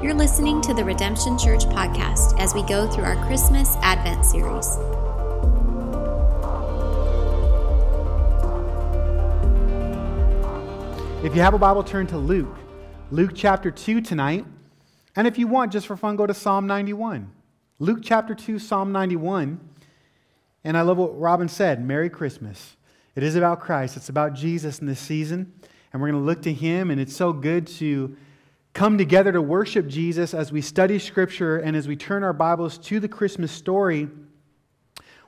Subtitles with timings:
[0.00, 4.76] You're listening to the Redemption Church podcast as we go through our Christmas Advent series.
[11.24, 12.56] If you have a Bible, turn to Luke.
[13.10, 14.46] Luke chapter 2 tonight.
[15.16, 17.32] And if you want, just for fun, go to Psalm 91.
[17.80, 19.58] Luke chapter 2, Psalm 91.
[20.62, 22.76] And I love what Robin said Merry Christmas.
[23.16, 25.52] It is about Christ, it's about Jesus in this season.
[25.92, 26.92] And we're going to look to him.
[26.92, 28.16] And it's so good to
[28.78, 32.78] come together to worship Jesus as we study Scripture and as we turn our Bibles
[32.78, 34.08] to the Christmas story.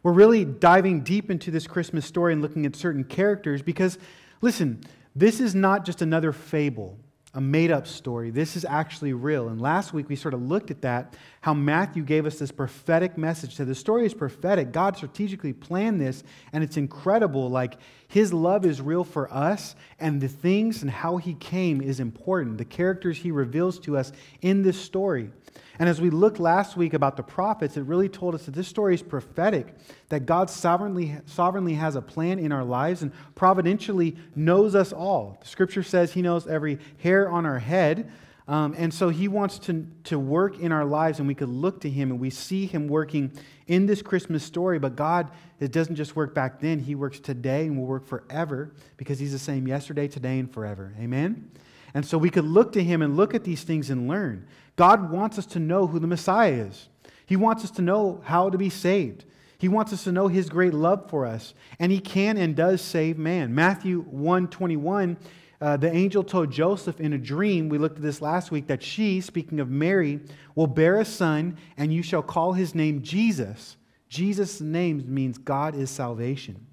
[0.04, 3.98] We're really diving deep into this Christmas story and looking at certain characters because,
[4.40, 4.84] listen,
[5.16, 6.96] this is not just another fable,
[7.34, 8.30] a made up story.
[8.30, 9.48] This is actually real.
[9.48, 13.18] And last week we sort of looked at that, how Matthew gave us this prophetic
[13.18, 13.56] message.
[13.56, 14.70] So the story is prophetic.
[14.70, 16.22] God strategically planned this,
[16.52, 17.50] and it's incredible.
[17.50, 17.78] Like
[18.10, 22.58] his love is real for us, and the things and how he came is important.
[22.58, 24.10] The characters he reveals to us
[24.42, 25.30] in this story.
[25.78, 28.66] And as we looked last week about the prophets, it really told us that this
[28.66, 29.76] story is prophetic,
[30.08, 35.38] that God sovereignly, sovereignly has a plan in our lives and providentially knows us all.
[35.40, 38.10] The scripture says he knows every hair on our head.
[38.50, 41.80] Um, and so he wants to, to work in our lives, and we could look
[41.82, 43.30] to him and we see him working
[43.68, 44.80] in this Christmas story.
[44.80, 48.74] But God, it doesn't just work back then, he works today and will work forever
[48.96, 50.92] because he's the same yesterday, today, and forever.
[50.98, 51.48] Amen?
[51.94, 54.48] And so we could look to him and look at these things and learn.
[54.74, 56.88] God wants us to know who the Messiah is.
[57.26, 59.26] He wants us to know how to be saved.
[59.58, 62.80] He wants us to know his great love for us, and he can and does
[62.80, 63.54] save man.
[63.54, 65.18] Matthew 121,
[65.60, 68.82] uh, the angel told Joseph in a dream, we looked at this last week, that
[68.82, 70.20] she, speaking of Mary,
[70.54, 73.76] will bear a son, and you shall call his name Jesus.
[74.08, 76.66] Jesus' name means God is salvation.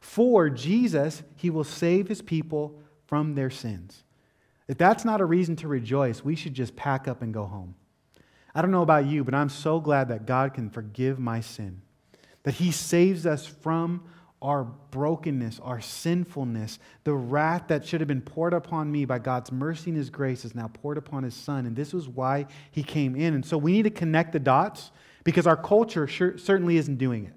[0.00, 4.04] For Jesus, he will save his people from their sins.
[4.68, 7.74] If that's not a reason to rejoice, we should just pack up and go home.
[8.54, 11.82] I don't know about you, but I'm so glad that God can forgive my sin,
[12.44, 14.02] that He saves us from
[14.42, 19.52] our brokenness, our sinfulness, the wrath that should have been poured upon me by God's
[19.52, 21.66] mercy and His grace is now poured upon His Son.
[21.66, 23.34] And this was why He came in.
[23.34, 24.92] And so we need to connect the dots
[25.24, 27.34] because our culture sure, certainly isn't doing it.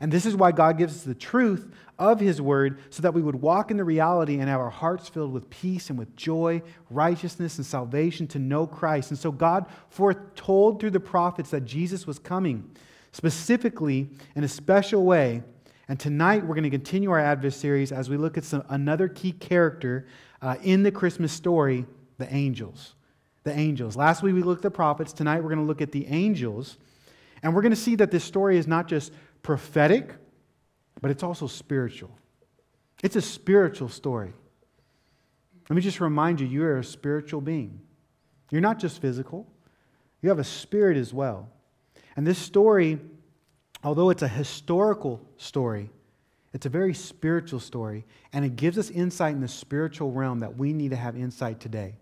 [0.00, 3.20] And this is why God gives us the truth of His Word so that we
[3.20, 6.62] would walk in the reality and have our hearts filled with peace and with joy,
[6.88, 9.10] righteousness, and salvation to know Christ.
[9.10, 12.70] And so God foretold through the prophets that Jesus was coming,
[13.12, 15.42] specifically in a special way.
[15.90, 19.08] And tonight we're going to continue our Advent series as we look at some, another
[19.08, 20.06] key character
[20.40, 21.84] uh, in the Christmas story
[22.16, 22.94] the angels.
[23.42, 23.96] The angels.
[23.96, 25.12] Last week we looked at the prophets.
[25.12, 26.78] Tonight we're going to look at the angels.
[27.42, 29.12] And we're going to see that this story is not just
[29.42, 30.14] prophetic,
[31.00, 32.16] but it's also spiritual.
[33.02, 34.32] It's a spiritual story.
[35.68, 37.80] Let me just remind you you are a spiritual being.
[38.52, 39.44] You're not just physical,
[40.22, 41.48] you have a spirit as well.
[42.14, 43.00] And this story,
[43.82, 45.90] although it's a historical story,
[46.52, 50.56] it's a very spiritual story, and it gives us insight in the spiritual realm that
[50.56, 51.94] we need to have insight today.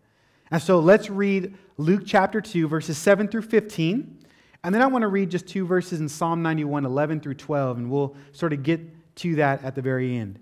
[0.51, 4.19] And so let's read Luke chapter 2, verses 7 through 15.
[4.65, 7.77] And then I want to read just two verses in Psalm 91, 11 through 12,
[7.79, 8.81] and we'll sort of get
[9.17, 10.39] to that at the very end.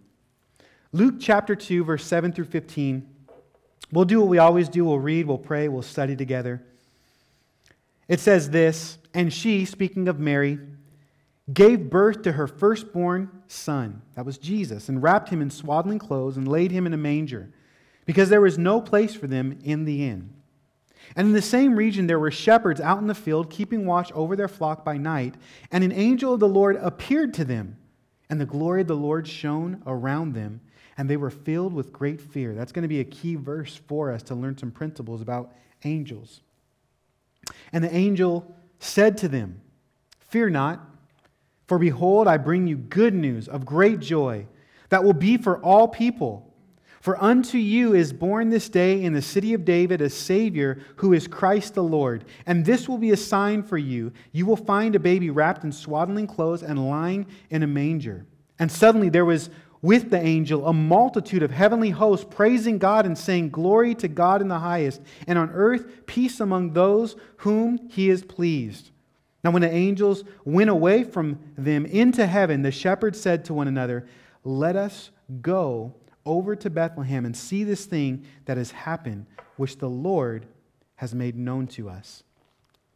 [0.93, 3.07] Luke chapter 2, verse 7 through 15.
[3.93, 4.85] We'll do what we always do.
[4.85, 6.63] We'll read, we'll pray, we'll study together.
[8.09, 10.59] It says this And she, speaking of Mary,
[11.53, 16.37] gave birth to her firstborn son, that was Jesus, and wrapped him in swaddling clothes
[16.37, 17.51] and laid him in a manger,
[18.05, 20.31] because there was no place for them in the inn.
[21.15, 24.35] And in the same region, there were shepherds out in the field, keeping watch over
[24.35, 25.37] their flock by night.
[25.71, 27.77] And an angel of the Lord appeared to them,
[28.29, 30.61] and the glory of the Lord shone around them,
[30.99, 32.55] and they were filled with great fear.
[32.55, 35.53] That's going to be a key verse for us to learn some principles about
[35.85, 36.41] angels.
[37.73, 39.61] And the angel said to them,
[40.19, 40.81] Fear not,
[41.67, 44.47] for behold, I bring you good news of great joy
[44.89, 46.43] that will be for all people.
[47.01, 51.13] For unto you is born this day in the city of David a Savior who
[51.13, 52.25] is Christ the Lord.
[52.47, 54.13] And this will be a sign for you.
[54.33, 58.27] You will find a baby wrapped in swaddling clothes and lying in a manger.
[58.59, 59.51] And suddenly there was
[59.83, 64.41] with the angel a multitude of heavenly hosts praising God and saying, Glory to God
[64.41, 68.91] in the highest, and on earth peace among those whom he is pleased.
[69.47, 73.69] Now, when the angels went away from them into heaven, the shepherds said to one
[73.69, 74.05] another,
[74.43, 75.11] Let us
[75.41, 75.95] go
[76.25, 79.27] over to Bethlehem and see this thing that has happened,
[79.57, 80.47] which the Lord
[80.97, 82.25] has made known to us.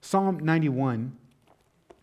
[0.00, 1.16] Psalm 91.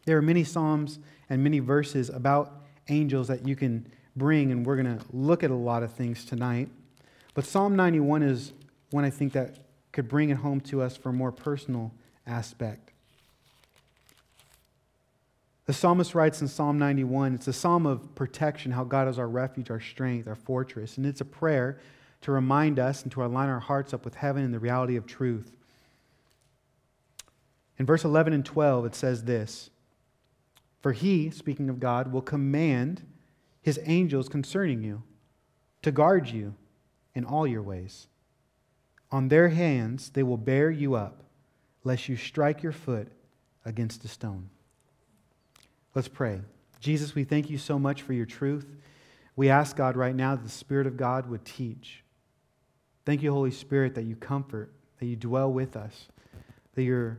[0.05, 0.99] There are many Psalms
[1.29, 3.85] and many verses about angels that you can
[4.15, 6.69] bring, and we're going to look at a lot of things tonight.
[7.33, 8.53] But Psalm 91 is
[8.91, 9.59] one I think that
[9.91, 11.91] could bring it home to us for a more personal
[12.25, 12.86] aspect.
[15.67, 19.27] The psalmist writes in Psalm 91, it's a psalm of protection, how God is our
[19.27, 20.95] refuge, our strength, our fortress.
[20.95, 21.77] And it's a prayer
[22.21, 25.05] to remind us and to align our hearts up with heaven and the reality of
[25.05, 25.57] truth.
[27.77, 29.69] In verse 11 and 12, it says this
[30.81, 33.05] For he, speaking of God, will command
[33.61, 35.03] his angels concerning you
[35.81, 36.55] to guard you
[37.13, 38.07] in all your ways.
[39.11, 41.23] On their hands they will bear you up,
[41.83, 43.09] lest you strike your foot
[43.65, 44.49] against a stone.
[45.97, 46.41] Let's pray.
[46.79, 48.67] Jesus, we thank you so much for your truth.
[49.35, 52.03] We ask God right now that the Spirit of God would teach.
[53.03, 56.07] Thank you, Holy Spirit, that you comfort, that you dwell with us,
[56.75, 57.17] that you're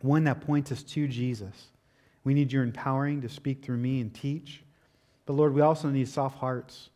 [0.00, 1.68] one that points us to Jesus.
[2.24, 4.64] We need your empowering to speak through me and teach.
[5.24, 6.90] But Lord, we also need soft hearts.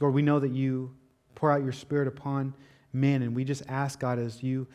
[0.00, 0.92] Lord, we know that you
[1.36, 2.52] pour out your Spirit upon
[2.92, 4.66] men, and we just ask, God, as you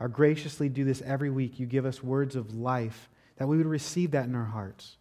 [0.00, 3.66] are graciously do this every week, you give us words of life that we would
[3.66, 4.96] receive that in our hearts,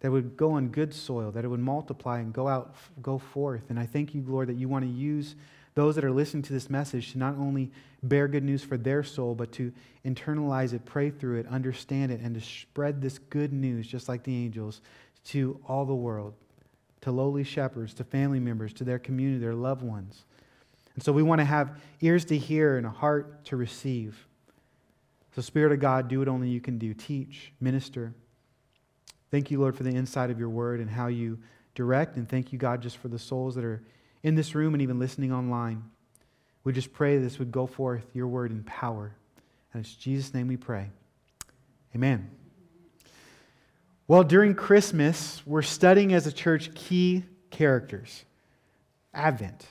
[0.00, 3.62] that would go on good soil, that it would multiply and go out, go forth.
[3.68, 5.34] And I thank you, Lord, that you want to use
[5.74, 7.70] those that are listening to this message to not only
[8.02, 9.72] bear good news for their soul, but to
[10.04, 14.22] internalize it, pray through it, understand it, and to spread this good news, just like
[14.24, 14.80] the angels,
[15.24, 16.34] to all the world,
[17.00, 20.24] to lowly shepherds, to family members, to their community, their loved ones.
[20.94, 24.26] And so we want to have ears to hear and a heart to receive.
[25.38, 26.92] So, Spirit of God, do what only you can do.
[26.92, 28.12] Teach, minister.
[29.30, 31.38] Thank you, Lord, for the insight of your word and how you
[31.76, 32.16] direct.
[32.16, 33.80] And thank you, God, just for the souls that are
[34.24, 35.84] in this room and even listening online.
[36.64, 39.14] We just pray this would go forth, your word in power.
[39.72, 40.90] And it's Jesus' name we pray.
[41.94, 42.28] Amen.
[44.08, 48.24] Well, during Christmas, we're studying as a church key characters.
[49.14, 49.68] Advent.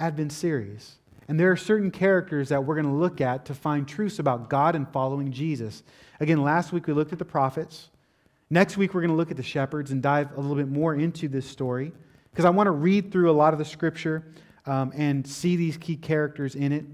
[0.00, 0.96] Advent series.
[1.28, 4.50] And there are certain characters that we're going to look at to find truths about
[4.50, 5.82] God and following Jesus.
[6.20, 7.90] Again, last week we looked at the prophets.
[8.50, 10.94] Next week we're going to look at the shepherds and dive a little bit more
[10.94, 11.92] into this story
[12.30, 14.24] because I want to read through a lot of the scripture
[14.66, 16.84] um, and see these key characters in it.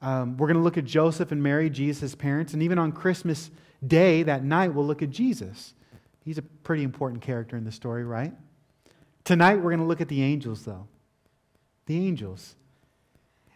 [0.00, 3.50] Um, we're going to look at Joseph and Mary, Jesus' parents, and even on Christmas
[3.86, 5.74] Day, that night, we'll look at Jesus.
[6.24, 8.32] He's a pretty important character in the story, right?
[9.24, 10.88] Tonight, we're going to look at the angels, though.
[11.86, 12.56] The angels.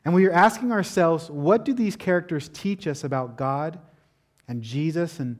[0.04, 3.78] And we are asking ourselves, what do these characters teach us about God
[4.48, 5.20] and Jesus?
[5.20, 5.38] And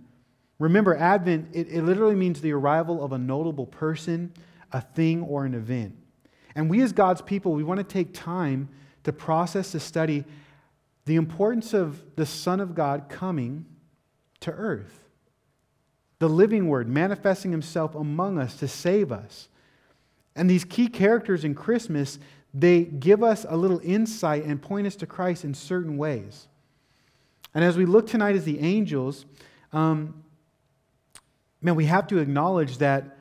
[0.59, 4.33] remember, Advent, it, it literally means the arrival of a notable person,
[4.73, 5.97] a thing, or an event.
[6.55, 8.69] And we, as God's people, we want to take time
[9.05, 10.25] to process, to study
[11.07, 13.67] the importance of the Son of God coming
[14.41, 15.01] to earth.
[16.21, 19.49] The living Word manifesting Himself among us to save us.
[20.37, 22.21] And these key characters in Christmas,
[22.55, 26.49] they give us a little insight and point us to Christ in certain ways.
[27.55, 29.25] And as we look tonight as the angels,
[29.73, 30.23] um,
[31.61, 33.17] man, we have to acknowledge that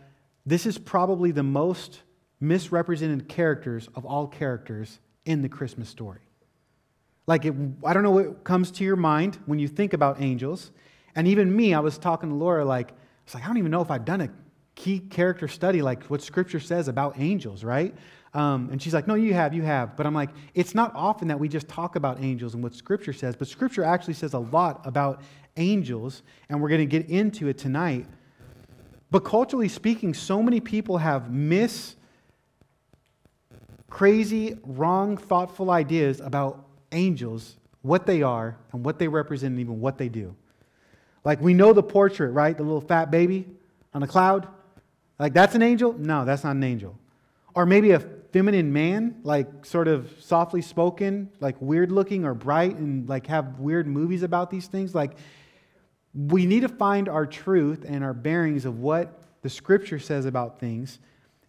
[0.46, 2.02] this is probably the most
[2.40, 6.22] misrepresented characters of all characters in the Christmas story.
[7.28, 7.54] Like, it,
[7.86, 10.72] I don't know what comes to your mind when you think about angels.
[11.16, 12.94] And even me, I was talking to Laura, like, I
[13.26, 14.30] was like, I don't even know if I've done a
[14.76, 17.94] key character study, like what Scripture says about angels, right?
[18.34, 19.98] Um, and she's like, No, you have, you have.
[19.98, 23.14] But I'm like, It's not often that we just talk about angels and what Scripture
[23.14, 25.22] says, but Scripture actually says a lot about
[25.58, 28.06] angels, and we're going to get into it tonight.
[29.10, 31.96] But culturally speaking, so many people have mis,
[33.90, 39.82] crazy, wrong, thoughtful ideas about angels, what they are, and what they represent, and even
[39.82, 40.34] what they do.
[41.26, 42.56] Like we know the portrait, right?
[42.56, 43.46] The little fat baby
[43.94, 44.48] on a cloud.
[45.20, 45.94] Like that's an angel?
[45.94, 46.98] No, that's not an angel.
[47.54, 48.00] Or maybe a
[48.32, 53.60] feminine man, like sort of softly spoken, like weird looking or bright, and like have
[53.60, 54.96] weird movies about these things.
[54.96, 55.18] Like,
[56.14, 60.60] we need to find our truth and our bearings of what the scripture says about
[60.60, 61.00] things.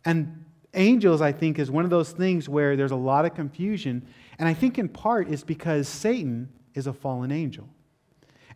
[0.05, 4.07] And angels, I think, is one of those things where there's a lot of confusion.
[4.39, 7.69] And I think in part it's because Satan is a fallen angel.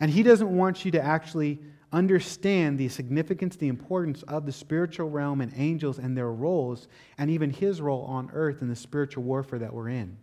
[0.00, 1.58] And he doesn't want you to actually
[1.92, 6.88] understand the significance, the importance of the spiritual realm and angels and their roles,
[7.18, 10.16] and even his role on earth in the spiritual warfare that we're in.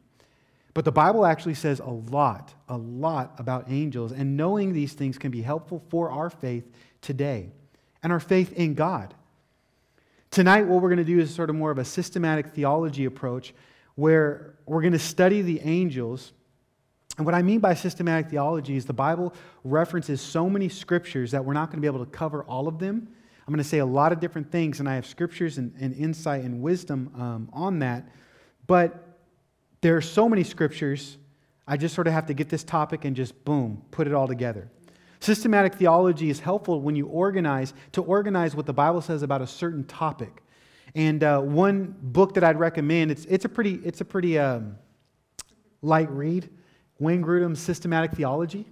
[0.73, 5.17] But the Bible actually says a lot, a lot about angels, and knowing these things
[5.17, 6.69] can be helpful for our faith
[7.01, 7.49] today
[8.01, 9.13] and our faith in God.
[10.31, 13.53] Tonight, what we're going to do is sort of more of a systematic theology approach
[13.95, 16.33] where we're going to study the angels
[17.17, 21.45] and what I mean by systematic theology is the Bible references so many scriptures that
[21.45, 23.07] we're not going to be able to cover all of them.
[23.45, 25.93] I'm going to say a lot of different things, and I have scriptures and, and
[25.93, 28.09] insight and wisdom um, on that.
[28.65, 29.19] But
[29.81, 31.17] there are so many scriptures
[31.67, 34.27] I just sort of have to get this topic and just boom, put it all
[34.27, 34.69] together.
[35.19, 39.47] Systematic theology is helpful when you organize, to organize what the Bible says about a
[39.47, 40.43] certain topic.
[40.95, 44.77] And uh, one book that I'd recommend, it's, it's a pretty, it's a pretty um,
[45.81, 46.49] light read
[46.99, 48.65] Wayne Grudem's Systematic Theology.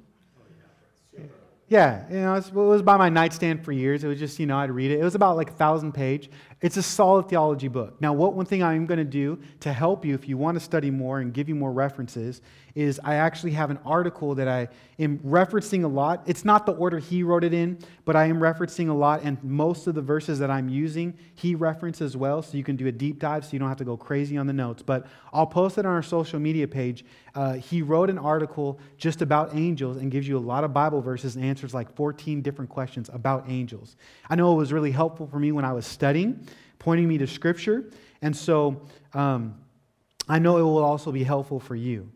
[1.68, 4.04] Yeah, you know, it was by my nightstand for years.
[4.04, 5.00] It was just, you know, I'd read it.
[5.00, 6.30] It was about like a thousand page.
[6.62, 8.00] It's a solid theology book.
[8.00, 10.60] Now, what one thing I'm going to do to help you if you want to
[10.60, 12.42] study more and give you more references
[12.76, 16.24] is I actually have an article that I am referencing a lot.
[16.26, 19.44] It's not the order he wrote it in, but I am referencing a lot, and
[19.44, 22.88] most of the verses that I'm using, he references as well, so you can do
[22.88, 24.82] a deep dive so you don't have to go crazy on the notes.
[24.82, 27.06] But I'll post it on our social media page.
[27.34, 31.02] Uh, he wrote an article just about angels and gives you a lot of Bible
[31.02, 33.96] verses and answers like 14 different questions about angels.
[34.30, 36.46] I know it was really helpful for me when I was studying,
[36.82, 37.92] pointing me to Scripture,
[38.24, 38.82] and so
[39.14, 39.54] um,
[40.28, 42.10] I know it will also be helpful for you.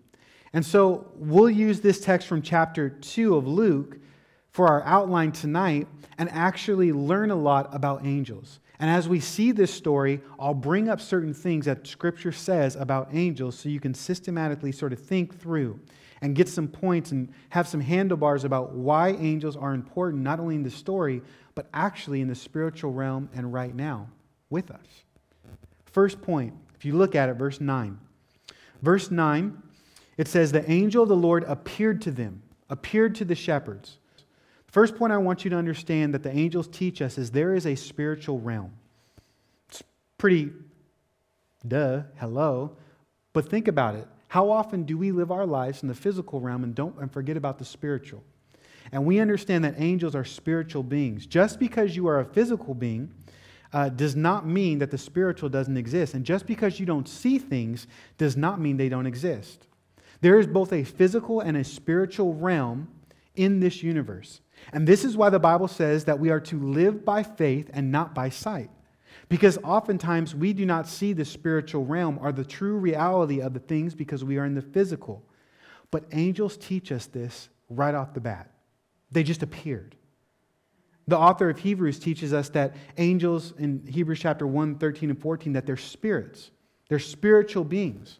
[0.53, 4.00] And so we'll use this text from chapter 2 of Luke
[4.50, 8.60] for our outline tonight and actually learn a lot about angels.
[8.79, 13.10] And as we see this story, I'll bring up certain things that Scripture says about
[13.12, 15.79] angels so you can systematically sort of think through
[16.22, 20.55] and get some points and have some handlebars about why angels are important, not only
[20.55, 21.22] in the story,
[21.53, 24.07] but actually in the spiritual realm and right now
[24.55, 25.03] with us.
[25.85, 28.00] First point, if you look at it, verse 9.
[28.81, 29.62] Verse 9
[30.17, 33.97] it says, The angel of the Lord appeared to them, appeared to the shepherds.
[34.67, 37.65] First point I want you to understand that the angels teach us is there is
[37.65, 38.71] a spiritual realm.
[39.69, 39.83] It's
[40.17, 40.51] pretty
[41.67, 42.77] duh, hello.
[43.33, 44.07] But think about it.
[44.29, 47.38] How often do we live our lives in the physical realm and don't and forget
[47.38, 48.24] about the spiritual?
[48.91, 51.25] And we understand that angels are spiritual beings.
[51.25, 53.13] Just because you are a physical being
[53.74, 56.13] uh, does not mean that the spiritual doesn't exist.
[56.13, 59.67] And just because you don't see things does not mean they don't exist.
[60.22, 62.88] There is both a physical and a spiritual realm
[63.36, 64.41] in this universe.
[64.72, 67.91] And this is why the Bible says that we are to live by faith and
[67.91, 68.69] not by sight.
[69.27, 73.60] Because oftentimes we do not see the spiritual realm or the true reality of the
[73.60, 75.24] things because we are in the physical.
[75.91, 78.51] But angels teach us this right off the bat.
[79.12, 79.95] They just appeared.
[81.07, 85.53] The author of Hebrews teaches us that angels in Hebrews chapter 1, 13, and 14,
[85.53, 86.51] that they're spirits.
[86.89, 88.19] They're spiritual beings.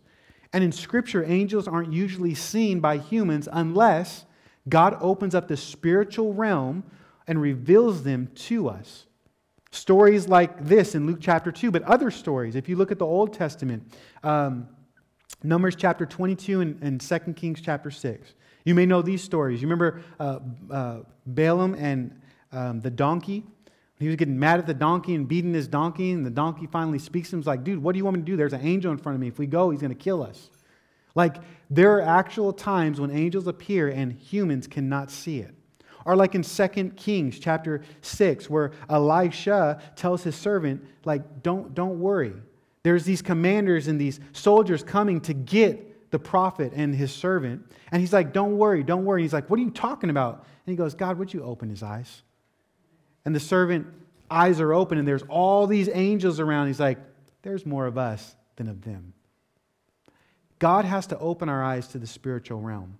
[0.54, 4.26] And in Scripture, angels aren't usually seen by humans unless
[4.70, 6.84] God opens up the spiritual realm
[7.28, 9.06] and reveals them to us.
[9.72, 12.56] Stories like this in Luke chapter 2, but other stories.
[12.56, 13.84] If you look at the Old Testament,
[14.24, 14.70] um,
[15.44, 18.34] Numbers chapter 22 and, and 2 Kings chapter 6.
[18.64, 19.62] You may know these stories.
[19.62, 20.40] You remember uh,
[20.72, 22.20] uh, Balaam and
[22.56, 23.44] um, the donkey?
[24.00, 27.00] He was getting mad at the donkey and beating his donkey, and the donkey finally
[27.00, 27.42] speaks to him.
[27.42, 28.36] He's like, dude, what do you want me to do?
[28.36, 29.28] There's an angel in front of me.
[29.28, 30.50] If we go, he's going to kill us.
[31.16, 31.38] Like,
[31.70, 35.56] there are actual times when angels appear and humans cannot see it.
[36.06, 42.00] Or like in 2 Kings chapter 6, where Elisha tells his servant, like, don't, don't
[42.00, 42.34] worry.
[42.84, 47.72] There's these commanders and these soldiers coming to get the prophet and his servant.
[47.92, 49.24] And he's like, don't worry, don't worry.
[49.24, 50.46] He's like, what are you talking about?
[50.66, 52.22] And he goes, God, would you open his eyes?
[53.26, 53.88] And the servant
[54.30, 56.68] eyes are open and there's all these angels around.
[56.68, 57.00] He's like,
[57.42, 59.14] there's more of us than of them.
[60.60, 62.98] God has to open our eyes to the spiritual realm.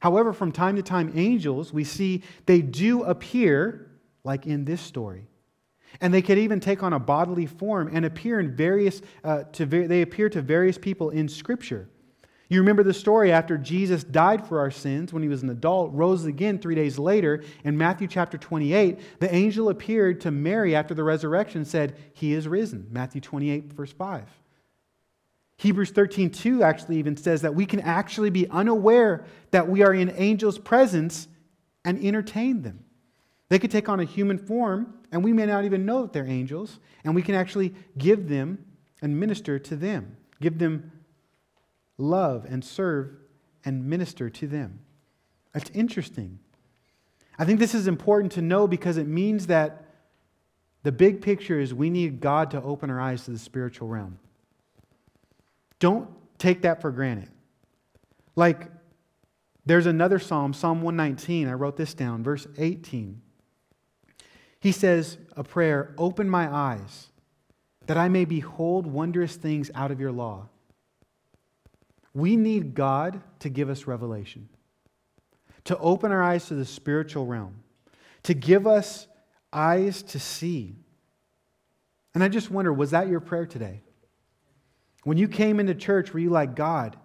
[0.00, 3.90] However, from time to time, angels, we see they do appear,
[4.24, 5.26] like in this story.
[6.00, 9.64] And they could even take on a bodily form and appear in various, uh, to,
[9.64, 11.88] they appear to various people in Scripture.
[12.48, 15.92] You remember the story after Jesus died for our sins when he was an adult,
[15.92, 17.42] rose again three days later.
[17.64, 22.32] In Matthew chapter 28, the angel appeared to Mary after the resurrection and said, He
[22.32, 22.86] is risen.
[22.90, 24.28] Matthew 28, verse 5.
[25.58, 29.94] Hebrews 13, 2 actually even says that we can actually be unaware that we are
[29.94, 31.26] in angels' presence
[31.84, 32.84] and entertain them.
[33.48, 36.26] They could take on a human form, and we may not even know that they're
[36.26, 38.64] angels, and we can actually give them
[39.02, 40.92] and minister to them, give them
[41.98, 43.10] love and serve
[43.64, 44.80] and minister to them.
[45.52, 46.38] That's interesting.
[47.38, 49.84] I think this is important to know because it means that
[50.82, 54.18] the big picture is we need God to open our eyes to the spiritual realm.
[55.78, 57.28] Don't take that for granted.
[58.36, 58.70] Like,
[59.64, 61.48] there's another psalm, Psalm 119.
[61.48, 63.20] I wrote this down, verse 18.
[64.60, 67.08] He says, A prayer, open my eyes
[67.86, 70.48] that I may behold wondrous things out of your law.
[72.16, 74.48] We need God to give us revelation,
[75.64, 77.62] to open our eyes to the spiritual realm,
[78.24, 79.06] to give us
[79.52, 80.76] eyes to see.
[82.14, 83.82] And I just wonder was that your prayer today?
[85.04, 86.96] When you came into church, were you like, God,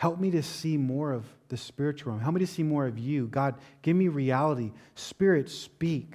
[0.00, 2.22] Help me to see more of the spiritual realm.
[2.22, 3.26] Help me to see more of you.
[3.26, 4.72] God, give me reality.
[4.94, 6.14] Spirit, speak.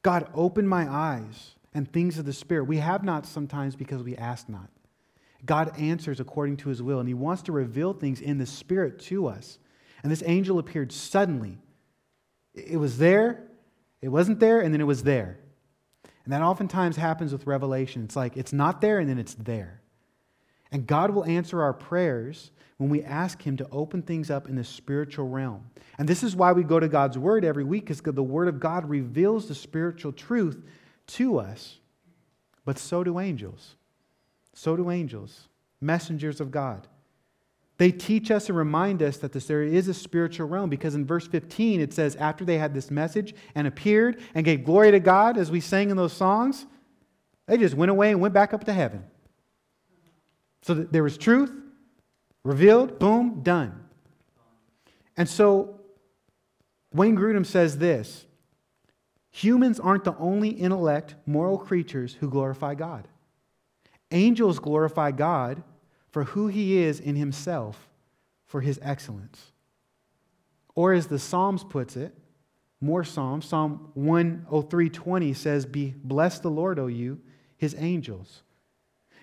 [0.00, 2.64] God, open my eyes and things of the Spirit.
[2.64, 4.70] We have not sometimes because we ask not.
[5.44, 8.98] God answers according to his will, and he wants to reveal things in the Spirit
[9.00, 9.58] to us.
[10.02, 11.58] And this angel appeared suddenly.
[12.54, 13.48] It was there,
[14.00, 15.38] it wasn't there, and then it was there.
[16.24, 18.04] And that oftentimes happens with revelation.
[18.04, 19.82] It's like it's not there, and then it's there.
[20.72, 24.56] And God will answer our prayers when we ask Him to open things up in
[24.56, 25.70] the spiritual realm.
[25.98, 28.60] And this is why we go to God's Word every week, because the Word of
[28.60, 30.62] God reveals the spiritual truth
[31.08, 31.78] to us.
[32.64, 33.76] But so do angels.
[34.56, 35.48] So do angels,
[35.82, 36.88] messengers of God.
[37.76, 41.04] They teach us and remind us that this, there is a spiritual realm because in
[41.04, 44.98] verse 15 it says, after they had this message and appeared and gave glory to
[44.98, 46.64] God, as we sang in those songs,
[47.44, 49.04] they just went away and went back up to heaven.
[50.62, 51.52] So there was truth
[52.42, 53.84] revealed, boom, done.
[55.18, 55.80] And so
[56.94, 58.24] Wayne Grudem says this
[59.30, 63.06] humans aren't the only intellect, moral creatures who glorify God.
[64.10, 65.62] Angels glorify God
[66.10, 67.88] for who he is in himself,
[68.46, 69.52] for his excellence.
[70.74, 72.16] Or as the Psalms puts it,
[72.80, 77.20] more Psalms, Psalm 103:20 says, "Be bless the Lord, O you,
[77.56, 78.42] his angels,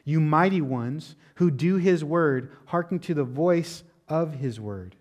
[0.04, 4.96] you mighty ones who do his word, hearken to the voice of his word."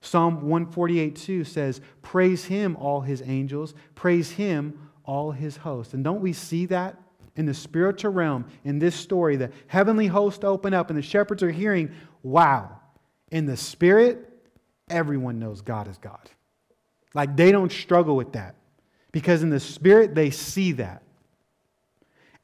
[0.00, 6.20] Psalm 148:2 says, "Praise him, all his angels, praise him, all his hosts." And don't
[6.20, 7.00] we see that
[7.36, 11.42] in the spiritual realm in this story, the heavenly host open up and the shepherds
[11.42, 12.80] are hearing, wow,
[13.30, 14.30] in the spirit,
[14.88, 16.30] everyone knows God is God.
[17.14, 18.54] Like they don't struggle with that
[19.12, 21.02] because in the spirit, they see that.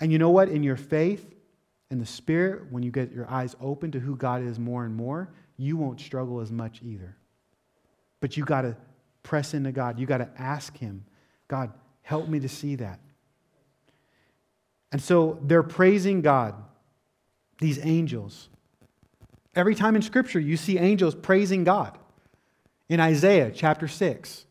[0.01, 0.49] And you know what?
[0.49, 1.35] In your faith,
[1.91, 4.95] in the spirit, when you get your eyes open to who God is more and
[4.95, 7.17] more, you won't struggle as much either.
[8.21, 8.77] But you got to
[9.23, 9.99] press into God.
[9.99, 11.05] You got to ask Him,
[11.49, 11.73] God,
[12.03, 13.01] help me to see that.
[14.93, 16.55] And so they're praising God,
[17.59, 18.49] these angels.
[19.55, 21.97] Every time in Scripture, you see angels praising God.
[22.89, 24.47] In Isaiah chapter 6,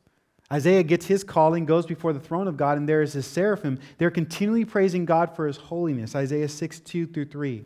[0.51, 3.79] Isaiah gets his calling, goes before the throne of God, and there is his seraphim.
[3.97, 6.15] They're continually praising God for his holiness.
[6.15, 7.65] Isaiah 6, 2 through 3.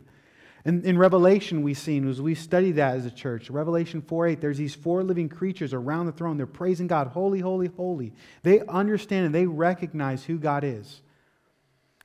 [0.66, 4.40] And in Revelation, we've seen, as we study that as a church, Revelation 4 8,
[4.40, 6.36] there's these four living creatures around the throne.
[6.36, 8.12] They're praising God, holy, holy, holy.
[8.42, 11.02] They understand and they recognize who God is.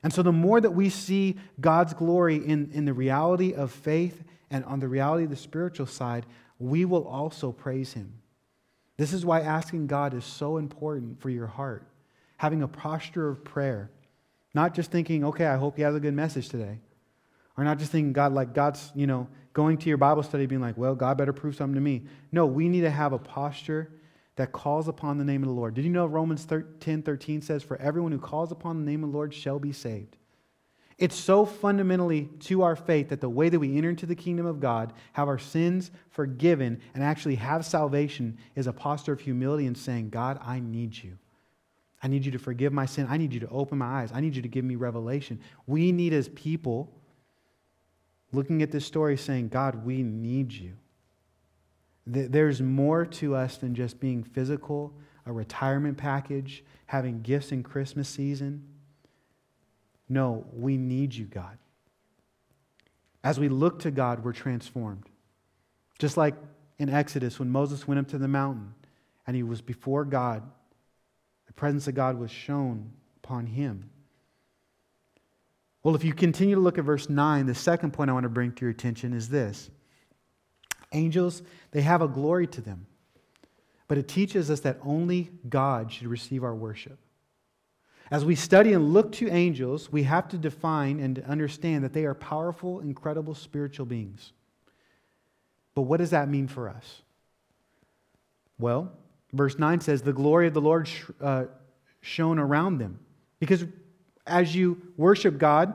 [0.02, 4.22] And so, the more that we see God's glory in, in the reality of faith
[4.50, 6.24] and on the reality of the spiritual side,
[6.58, 8.14] we will also praise Him.
[8.96, 11.86] This is why asking God is so important for your heart.
[12.38, 13.90] Having a posture of prayer,
[14.54, 16.78] not just thinking, okay, I hope He has a good message today.
[17.56, 20.62] Or not just thinking, God, like God's, you know, going to your Bible study being
[20.62, 22.04] like, well, God better prove something to me.
[22.32, 23.90] No, we need to have a posture
[24.40, 25.74] that calls upon the name of the Lord.
[25.74, 29.10] Did you know Romans 10 13 says, For everyone who calls upon the name of
[29.10, 30.16] the Lord shall be saved?
[30.96, 34.46] It's so fundamentally to our faith that the way that we enter into the kingdom
[34.46, 39.66] of God, have our sins forgiven, and actually have salvation is a posture of humility
[39.66, 41.18] and saying, God, I need you.
[42.02, 43.06] I need you to forgive my sin.
[43.10, 44.10] I need you to open my eyes.
[44.10, 45.38] I need you to give me revelation.
[45.66, 46.90] We need, as people,
[48.32, 50.78] looking at this story, saying, God, we need you.
[52.06, 54.92] There's more to us than just being physical,
[55.26, 58.64] a retirement package, having gifts in Christmas season.
[60.08, 61.56] No, we need you, God.
[63.22, 65.04] As we look to God, we're transformed.
[65.98, 66.34] Just like
[66.78, 68.74] in Exodus, when Moses went up to the mountain
[69.26, 70.42] and he was before God,
[71.46, 72.90] the presence of God was shown
[73.22, 73.90] upon him.
[75.82, 78.30] Well, if you continue to look at verse 9, the second point I want to
[78.30, 79.70] bring to your attention is this
[80.92, 82.86] Angels, they have a glory to them.
[83.88, 86.98] But it teaches us that only God should receive our worship.
[88.10, 92.04] As we study and look to angels, we have to define and understand that they
[92.04, 94.32] are powerful, incredible spiritual beings.
[95.74, 97.02] But what does that mean for us?
[98.58, 98.92] Well,
[99.32, 101.44] verse 9 says, The glory of the Lord sh- uh,
[102.00, 102.98] shone around them.
[103.38, 103.64] Because
[104.26, 105.74] as you worship God,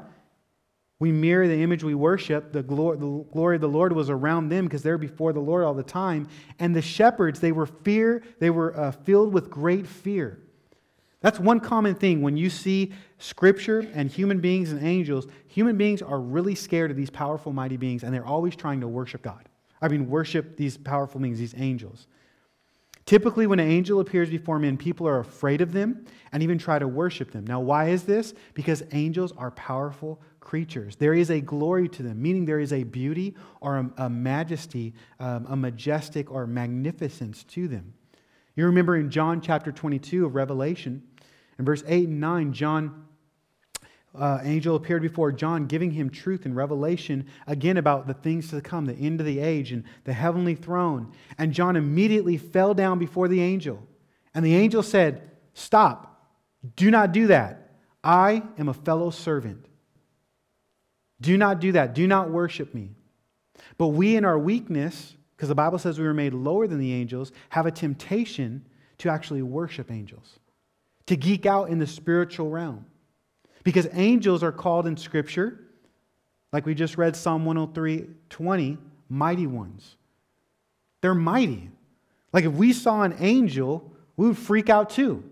[0.99, 2.53] we mirror the image we worship.
[2.53, 5.63] The glory, the glory of the Lord was around them because they're before the Lord
[5.63, 6.27] all the time.
[6.60, 10.39] And the shepherds, they were fear, they were uh, filled with great fear.
[11.19, 15.25] That's one common thing when you see scripture and human beings and angels.
[15.47, 18.88] Human beings are really scared of these powerful, mighty beings, and they're always trying to
[18.88, 19.49] worship God.
[19.81, 22.08] I mean, worship these powerful beings, these angels.
[23.05, 26.79] Typically, when an angel appears before men, people are afraid of them and even try
[26.79, 27.45] to worship them.
[27.45, 28.34] Now, why is this?
[28.53, 30.95] Because angels are powerful creatures.
[30.95, 34.93] There is a glory to them, meaning there is a beauty or a, a majesty,
[35.19, 37.93] um, a majestic or magnificence to them.
[38.55, 41.03] You remember in John chapter 22 of Revelation,
[41.60, 43.05] in verse 8 and 9, John
[44.17, 48.62] uh, angel appeared before John, giving him truth and revelation again about the things to
[48.62, 51.12] come, the end of the age and the heavenly throne.
[51.38, 53.86] And John immediately fell down before the angel.
[54.34, 56.29] And the angel said, Stop,
[56.75, 57.73] do not do that.
[58.03, 59.65] I am a fellow servant.
[61.21, 61.93] Do not do that.
[61.93, 62.91] Do not worship me.
[63.78, 66.93] But we, in our weakness, because the Bible says we were made lower than the
[66.93, 68.65] angels, have a temptation
[68.99, 70.39] to actually worship angels,
[71.08, 72.86] to geek out in the spiritual realm.
[73.63, 75.60] Because angels are called in Scripture,
[76.54, 78.78] like we just read Psalm 103 20,
[79.10, 79.97] mighty ones.
[81.01, 81.69] They're mighty.
[82.32, 85.23] Like if we saw an angel, we would freak out too.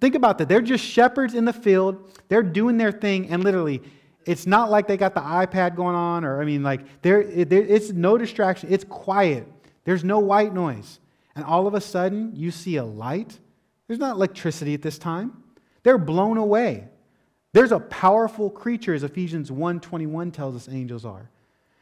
[0.00, 0.48] Think about that.
[0.48, 2.12] They're just shepherds in the field.
[2.28, 3.82] They're doing their thing, and literally,
[4.26, 7.92] it's not like they got the iPad going on, or I mean, like, there, it's
[7.92, 8.72] no distraction.
[8.72, 9.46] It's quiet.
[9.84, 10.98] There's no white noise.
[11.36, 13.38] And all of a sudden, you see a light.
[13.86, 15.44] There's not electricity at this time.
[15.84, 16.88] They're blown away.
[17.52, 21.30] There's a powerful creature, as Ephesians 1:21 tells us angels are.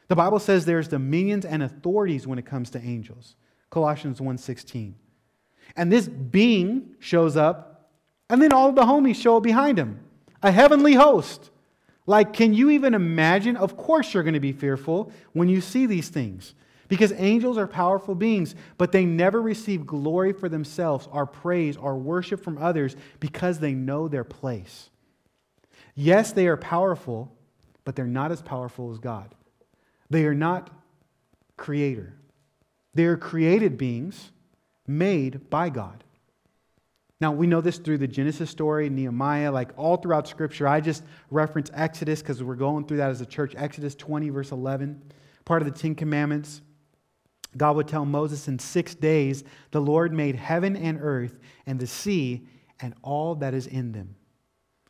[0.07, 3.35] The Bible says there's dominions and authorities when it comes to angels.
[3.71, 4.93] Colossians 1:16.
[5.75, 7.89] And this being shows up,
[8.29, 9.99] and then all of the homies show up behind him.
[10.43, 11.49] A heavenly host.
[12.05, 13.55] Like, can you even imagine?
[13.57, 16.53] Of course, you're going to be fearful when you see these things.
[16.87, 21.97] Because angels are powerful beings, but they never receive glory for themselves, or praise, or
[21.97, 24.91] worship from others because they know their place.
[25.95, 27.35] Yes, they are powerful,
[27.85, 29.33] but they're not as powerful as God.
[30.11, 30.69] They are not
[31.57, 32.13] creator.
[32.93, 34.31] They are created beings
[34.87, 36.04] made by God.
[37.21, 40.67] Now, we know this through the Genesis story, Nehemiah, like all throughout Scripture.
[40.67, 43.55] I just reference Exodus because we're going through that as a church.
[43.57, 45.01] Exodus 20, verse 11,
[45.45, 46.61] part of the Ten Commandments.
[47.55, 51.87] God would tell Moses, In six days the Lord made heaven and earth and the
[51.87, 52.47] sea
[52.81, 54.15] and all that is in them.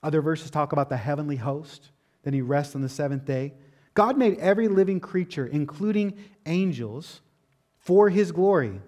[0.02, 1.92] Other verses talk about the heavenly host.
[2.24, 3.54] Then he rests on the seventh day.
[3.94, 7.22] God made every living creature, including angels,
[7.78, 8.82] for his glory.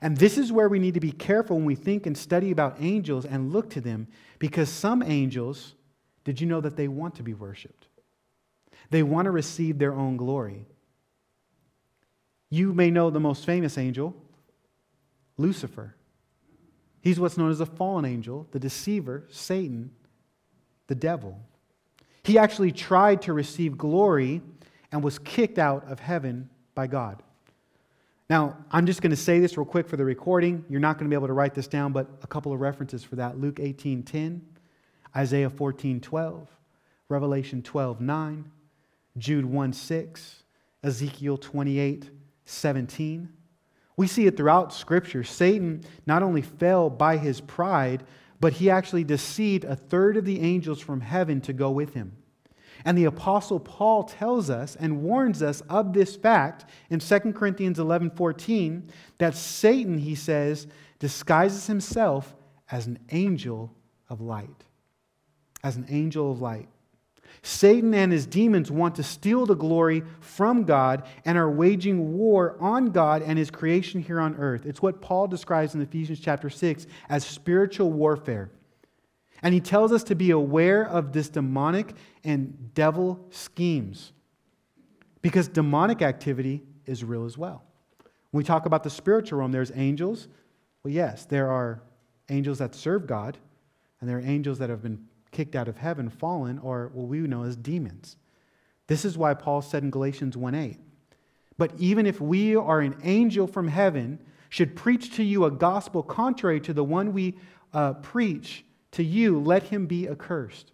[0.00, 2.76] And this is where we need to be careful when we think and study about
[2.80, 5.74] angels and look to them, because some angels,
[6.24, 7.86] did you know that they want to be worshiped?
[8.90, 10.66] They want to receive their own glory.
[12.50, 14.14] You may know the most famous angel,
[15.38, 15.94] Lucifer.
[17.00, 19.90] He's what's known as a fallen angel, the deceiver, Satan,
[20.88, 21.38] the devil.
[22.24, 24.42] He actually tried to receive glory
[24.92, 27.22] and was kicked out of heaven by God.
[28.30, 30.64] Now, I'm just going to say this real quick for the recording.
[30.68, 33.02] You're not going to be able to write this down, but a couple of references
[33.02, 33.40] for that.
[33.40, 34.40] Luke 18:10,
[35.16, 36.46] Isaiah 14:12,
[37.08, 38.44] Revelation 12:9,
[39.18, 40.44] Jude 1:6,
[40.84, 43.28] Ezekiel 28:17.
[43.96, 45.24] We see it throughout Scripture.
[45.24, 48.04] Satan not only fell by his pride,
[48.38, 52.12] but he actually deceived a third of the angels from heaven to go with him.
[52.84, 57.78] And the apostle Paul tells us and warns us of this fact in 2 Corinthians
[57.78, 58.88] 11:14
[59.18, 60.66] that Satan, he says,
[60.98, 62.34] disguises himself
[62.70, 63.74] as an angel
[64.08, 64.64] of light.
[65.62, 66.68] As an angel of light.
[67.42, 72.56] Satan and his demons want to steal the glory from God and are waging war
[72.60, 74.66] on God and his creation here on earth.
[74.66, 78.50] It's what Paul describes in Ephesians chapter 6 as spiritual warfare.
[79.42, 84.12] And he tells us to be aware of this demonic and devil schemes
[85.22, 87.62] because demonic activity is real as well.
[88.30, 90.28] When we talk about the spiritual realm, there's angels.
[90.82, 91.82] Well, yes, there are
[92.28, 93.38] angels that serve God,
[94.00, 97.20] and there are angels that have been kicked out of heaven, fallen, or what we
[97.20, 98.16] know as demons.
[98.86, 100.78] This is why Paul said in Galatians 1:8,
[101.56, 106.02] But even if we are an angel from heaven, should preach to you a gospel
[106.02, 107.36] contrary to the one we
[107.72, 110.72] uh, preach to you, let him be accursed.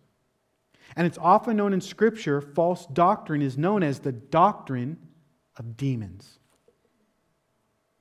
[0.95, 4.99] And it's often known in Scripture, false doctrine is known as the doctrine
[5.57, 6.39] of demons.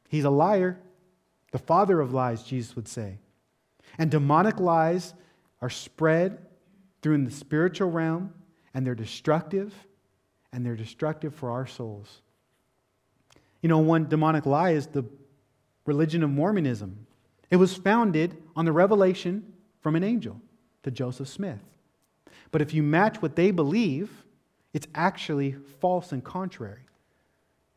[0.08, 0.80] He's a liar,
[1.52, 3.20] the father of lies, Jesus would say.
[3.98, 5.14] And demonic lies
[5.62, 6.38] are spread
[7.02, 8.34] through in the spiritual realm,
[8.74, 9.74] and they're destructive,
[10.54, 12.22] and they're destructive for our souls.
[13.62, 15.06] You know, one demonic lie is the
[15.86, 17.08] religion of Mormonism.
[17.50, 19.54] It was founded on the revelation
[19.86, 20.42] from an angel
[20.82, 21.60] to Joseph Smith.
[22.50, 24.10] But if you match what they believe,
[24.74, 26.82] it's actually false and contrary.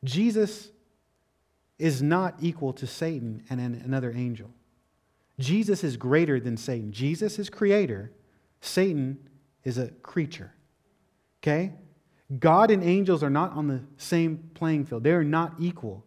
[0.03, 0.71] Jesus
[1.79, 4.49] is not equal to Satan and another angel.
[5.39, 6.93] Jesus is greater than Satan.
[6.93, 8.11] Jesus is creator,
[8.63, 9.19] Satan
[9.63, 10.55] is a creature.
[11.43, 11.75] Okay?
[12.39, 16.07] God and angels are not on the same playing field, they are not equal.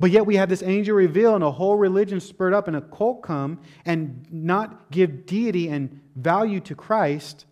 [0.00, 2.80] But yet we have this angel reveal and a whole religion spurred up and a
[2.80, 7.46] cult come and not give deity and value to Christ.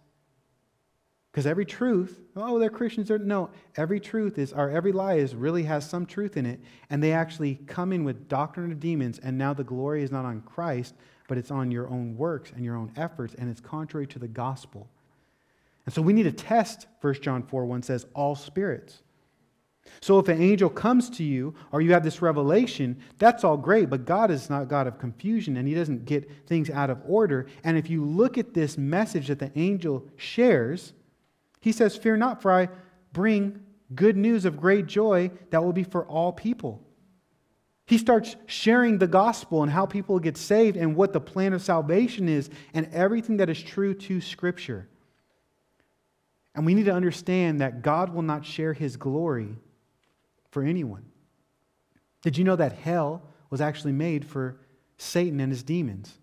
[1.33, 3.09] Because every truth, oh, they're Christians.
[3.09, 6.61] They're, no, every truth is, or every lie is really has some truth in it.
[6.89, 9.19] And they actually come in with doctrine of demons.
[9.19, 10.95] And now the glory is not on Christ,
[11.29, 13.35] but it's on your own works and your own efforts.
[13.35, 14.89] And it's contrary to the gospel.
[15.85, 19.03] And so we need to test, 1 John 4 1 says, all spirits.
[20.01, 23.91] So if an angel comes to you or you have this revelation, that's all great,
[23.91, 27.47] but God is not God of confusion and He doesn't get things out of order.
[27.65, 30.93] And if you look at this message that the angel shares,
[31.61, 32.69] he says, Fear not, for I
[33.13, 33.61] bring
[33.95, 36.83] good news of great joy that will be for all people.
[37.87, 41.63] He starts sharing the gospel and how people get saved and what the plan of
[41.63, 44.89] salvation is and everything that is true to Scripture.
[46.55, 49.57] And we need to understand that God will not share his glory
[50.57, 51.05] for anyone.
[52.23, 54.57] Did you know that hell was actually made for
[54.97, 56.17] Satan and his demons?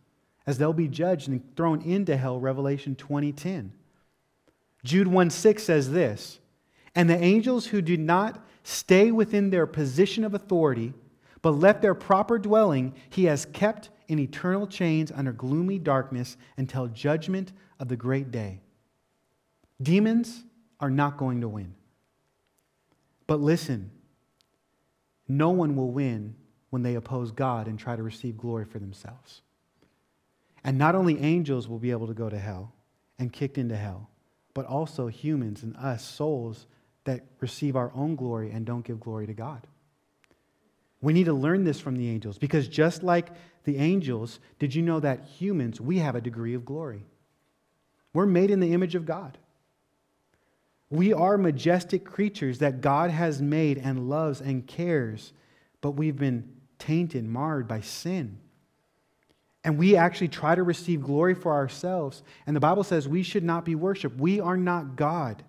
[0.48, 3.74] As they'll be judged and thrown into hell, Revelation 20:10.
[4.84, 6.39] Jude 1 6 says this,
[6.96, 10.96] and the angels who did not stay within their position of authority,
[11.43, 16.88] but left their proper dwelling, he has kept in eternal chains under gloomy darkness until
[16.88, 18.62] judgment of the great day.
[19.80, 20.43] Demons
[20.80, 21.76] are not going to win.
[23.28, 23.91] But listen,
[25.28, 26.36] no one will win
[26.70, 29.42] when they oppose God and try to receive glory for themselves.
[30.64, 32.74] And not only angels will be able to go to hell
[33.20, 34.10] and kicked into hell,
[34.54, 36.68] but also humans and us, souls
[37.06, 39.68] that receive our own glory and don't give glory to God.
[41.02, 43.28] We need to learn this from the angels because just like
[43.66, 47.06] the angels, did you know that humans, we have a degree of glory?
[48.14, 49.38] We're made in the image of God.
[50.94, 55.34] We are majestic creatures that God has made and loves and cares,
[55.82, 58.38] but we've been tainted, marred by sin.
[59.64, 62.22] And we actually try to receive glory for ourselves.
[62.46, 64.20] And the Bible says we should not be worshiped.
[64.20, 65.42] We are not God.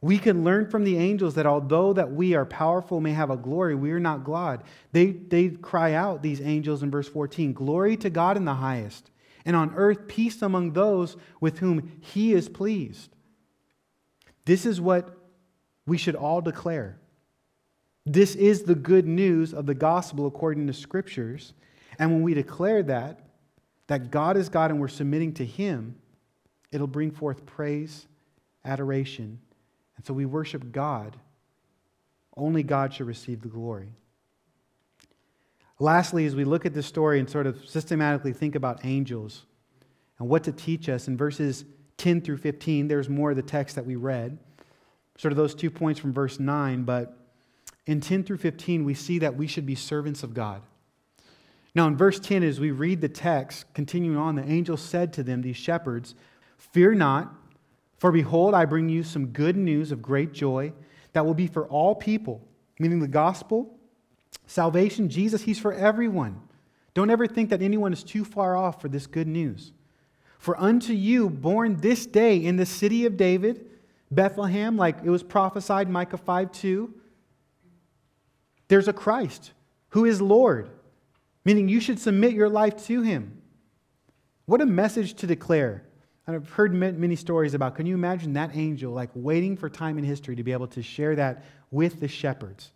[0.00, 3.36] We can learn from the angels that although that we are powerful, may have a
[3.36, 4.62] glory, we are not God.
[4.90, 9.10] They, they cry out, these angels in verse 14, Glory to God in the highest,
[9.44, 13.15] and on earth peace among those with whom he is pleased.
[14.46, 15.14] This is what
[15.86, 16.98] we should all declare.
[18.06, 21.52] This is the good news of the gospel according to scriptures.
[21.98, 23.20] And when we declare that,
[23.88, 25.96] that God is God and we're submitting to Him,
[26.72, 28.06] it'll bring forth praise,
[28.64, 29.38] adoration.
[29.96, 31.16] And so we worship God.
[32.36, 33.88] Only God should receive the glory.
[35.78, 39.44] Lastly, as we look at this story and sort of systematically think about angels
[40.18, 41.64] and what to teach us, in verses
[41.98, 44.38] 10 through 15, there's more of the text that we read.
[45.18, 47.16] Sort of those two points from verse 9, but
[47.86, 50.62] in 10 through 15, we see that we should be servants of God.
[51.74, 55.22] Now, in verse 10, as we read the text, continuing on, the angel said to
[55.22, 56.14] them, these shepherds,
[56.58, 57.34] Fear not,
[57.98, 60.72] for behold, I bring you some good news of great joy
[61.12, 62.46] that will be for all people,
[62.78, 63.78] meaning the gospel,
[64.46, 66.40] salvation, Jesus, He's for everyone.
[66.94, 69.72] Don't ever think that anyone is too far off for this good news.
[70.46, 73.66] For unto you, born this day in the city of David,
[74.12, 76.94] Bethlehem, like it was prophesied, Micah 5 2,
[78.68, 79.50] there's a Christ
[79.88, 80.70] who is Lord,
[81.44, 83.42] meaning you should submit your life to him.
[84.44, 85.82] What a message to declare.
[86.28, 90.04] I've heard many stories about, can you imagine that angel like waiting for time in
[90.04, 92.70] history to be able to share that with the shepherds?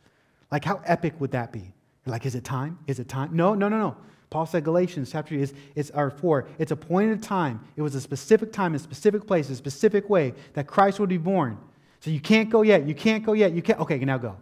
[0.50, 1.72] Like, how epic would that be?
[2.04, 2.80] Like, is it time?
[2.88, 3.30] Is it time?
[3.33, 3.96] No, no, no, no.
[4.31, 6.47] Paul said Galatians chapter 3 is it's our 4.
[6.59, 7.61] It's a point appointed time.
[7.77, 11.19] It was a specific time, a specific place, a specific way that Christ would be
[11.19, 11.59] born.
[11.99, 12.87] So you can't go yet.
[12.87, 13.53] You can't go yet.
[13.53, 13.81] You can't.
[13.81, 14.37] Okay, now go.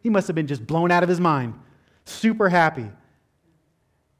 [0.00, 1.54] He must have been just blown out of his mind.
[2.04, 2.90] Super happy.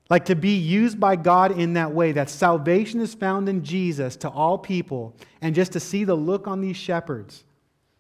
[0.09, 4.17] Like to be used by God in that way, that salvation is found in Jesus
[4.17, 7.45] to all people, and just to see the look on these shepherds.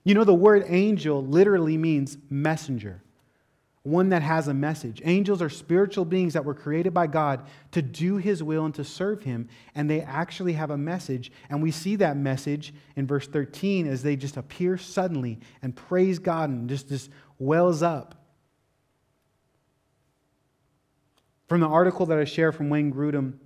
[0.05, 3.03] You know, the word angel literally means messenger
[3.88, 5.01] one that has a message.
[5.05, 8.85] Angels are spiritual beings that were created by God to do His will and to
[8.85, 11.33] serve Him, and they actually have a message.
[11.48, 16.18] And we see that message in verse 13 as they just appear suddenly and praise
[16.18, 18.14] God and just, just wells up.
[21.48, 23.38] From the article that I share from Wayne Grudem,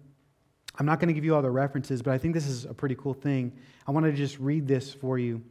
[0.78, 2.74] I'm not going to give you all the references, but I think this is a
[2.74, 3.52] pretty cool thing.
[3.87, 5.42] I want to just read this for you.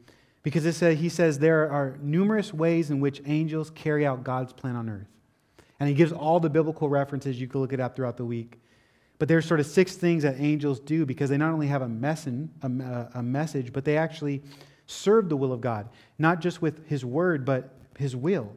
[0.43, 4.54] Because it said, he says there are numerous ways in which angels carry out God's
[4.54, 5.08] plan on earth.
[5.80, 7.39] And he gives all the biblical references.
[7.39, 8.60] You can look it up throughout the week.
[9.19, 11.88] But there's sort of six things that angels do because they not only have a,
[11.88, 14.41] messin, a, a message, but they actually
[14.88, 18.56] serve the will of God, not just with his word, but his will.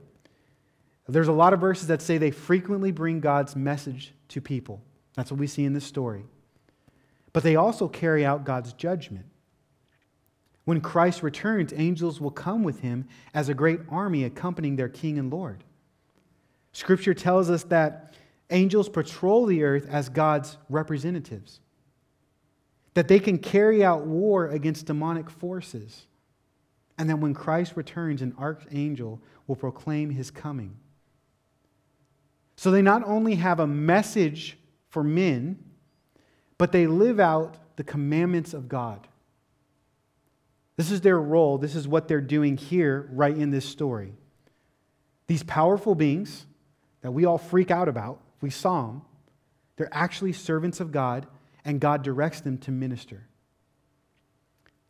[1.06, 4.82] There's a lot of verses that say they frequently bring God's message to people.
[5.14, 6.24] That's what we see in this story.
[7.34, 9.26] But they also carry out God's judgment.
[10.64, 15.18] When Christ returns, angels will come with him as a great army accompanying their king
[15.18, 15.62] and Lord.
[16.72, 18.14] Scripture tells us that
[18.50, 21.60] angels patrol the earth as God's representatives,
[22.94, 26.06] that they can carry out war against demonic forces,
[26.98, 30.76] and that when Christ returns, an archangel will proclaim his coming.
[32.56, 34.56] So they not only have a message
[34.88, 35.58] for men,
[36.56, 39.06] but they live out the commandments of God.
[40.76, 41.58] This is their role.
[41.58, 44.12] This is what they're doing here, right in this story.
[45.26, 46.46] These powerful beings
[47.02, 49.02] that we all freak out about, we saw them,
[49.76, 51.26] they're actually servants of God,
[51.64, 53.26] and God directs them to minister.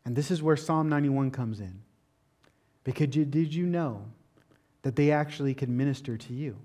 [0.05, 1.81] And this is where Psalm 91 comes in.
[2.83, 4.05] Because you, did you know
[4.83, 6.59] that they actually could minister to you?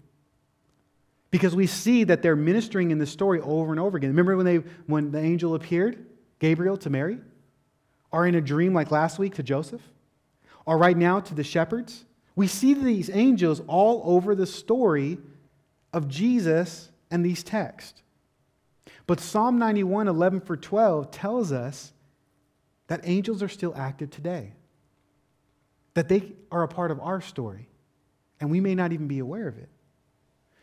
[1.31, 4.09] Because we see that they're ministering in the story over and over again.
[4.09, 6.05] Remember when, they, when the angel appeared,
[6.39, 7.19] Gabriel, to Mary?
[8.11, 9.81] Or in a dream like last week to Joseph?
[10.65, 12.05] Or right now to the shepherds?
[12.35, 15.17] We see these angels all over the story
[15.93, 18.01] of Jesus and these texts.
[19.07, 21.91] But Psalm 91, 11 for 12 tells us
[22.87, 24.53] that angels are still active today,
[25.95, 27.67] that they are a part of our story,
[28.39, 29.69] and we may not even be aware of it.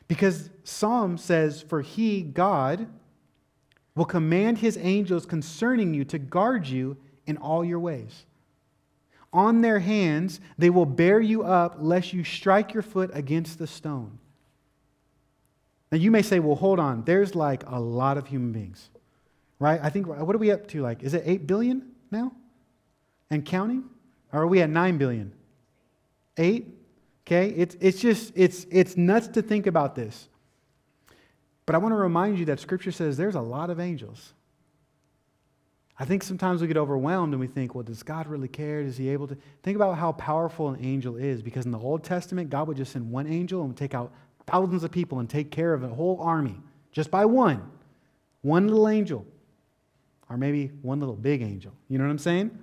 [0.08, 2.86] Because Psalm says, For he, God,
[3.94, 8.24] will command his angels concerning you to guard you in all your ways.
[9.32, 13.66] On their hands they will bear you up, lest you strike your foot against the
[13.66, 14.18] stone.
[15.92, 18.88] Now you may say, well, hold on, there's like a lot of human beings,
[19.58, 19.80] right?
[19.82, 20.82] I think, what are we up to?
[20.82, 22.32] Like, is it 8 billion now?
[23.30, 23.84] And counting?
[24.32, 25.32] Or are we at 9 billion?
[26.36, 26.66] 8?
[27.26, 27.48] Okay?
[27.48, 30.28] It's, it's just, it's, it's nuts to think about this.
[31.66, 34.32] But I want to remind you that Scripture says there's a lot of angels.
[35.98, 38.80] I think sometimes we get overwhelmed and we think, well, does God really care?
[38.80, 39.36] Is he able to?
[39.62, 42.92] Think about how powerful an angel is because in the Old Testament, God would just
[42.92, 44.12] send one angel and take out
[44.46, 46.60] thousands of people and take care of a whole army
[46.92, 47.70] just by one.
[48.42, 49.26] One little angel.
[50.28, 51.72] Or maybe one little big angel.
[51.88, 52.58] You know what I'm saying?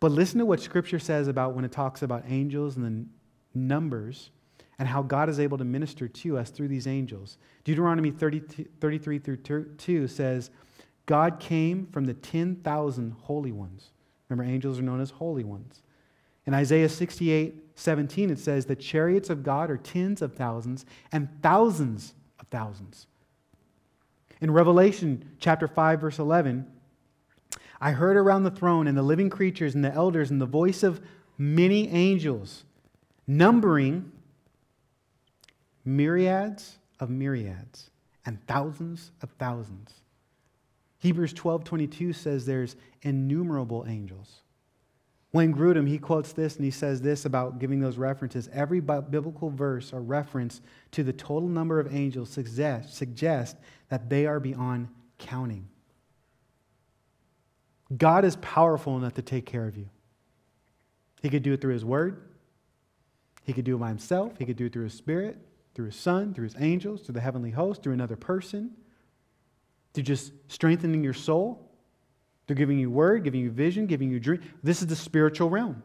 [0.00, 4.30] But listen to what Scripture says about when it talks about angels and the numbers
[4.78, 7.38] and how God is able to minister to us through these angels.
[7.62, 8.40] Deuteronomy 30,
[8.80, 10.50] 33 through 2 says,
[11.06, 13.90] God came from the 10,000 holy ones.
[14.28, 15.82] Remember, angels are known as holy ones.
[16.46, 21.28] In Isaiah 68, 17, it says, The chariots of God are tens of thousands and
[21.42, 23.06] thousands of thousands.
[24.40, 26.66] In Revelation chapter 5, verse 11,
[27.80, 30.82] I heard around the throne and the living creatures and the elders and the voice
[30.82, 31.00] of
[31.36, 32.64] many angels,
[33.26, 34.10] numbering
[35.84, 37.90] myriads of myriads
[38.24, 39.92] and thousands of thousands.
[41.04, 44.40] Hebrews 12:22 says there's innumerable angels.
[45.34, 48.48] Wayne Grudem, he quotes this and he says this about giving those references.
[48.54, 50.62] Every biblical verse or reference
[50.92, 53.58] to the total number of angels suggests, suggest
[53.90, 54.88] that they are beyond
[55.18, 55.68] counting.
[57.94, 59.90] God is powerful enough to take care of you.
[61.20, 62.30] He could do it through His Word,
[63.42, 65.36] He could do it by Himself, He could do it through His Spirit,
[65.74, 68.70] through His Son, through His angels, through the heavenly host, through another person,
[69.94, 71.70] through just strengthening your soul,
[72.46, 74.42] through giving you Word, giving you vision, giving you dream.
[74.62, 75.82] This is the spiritual realm.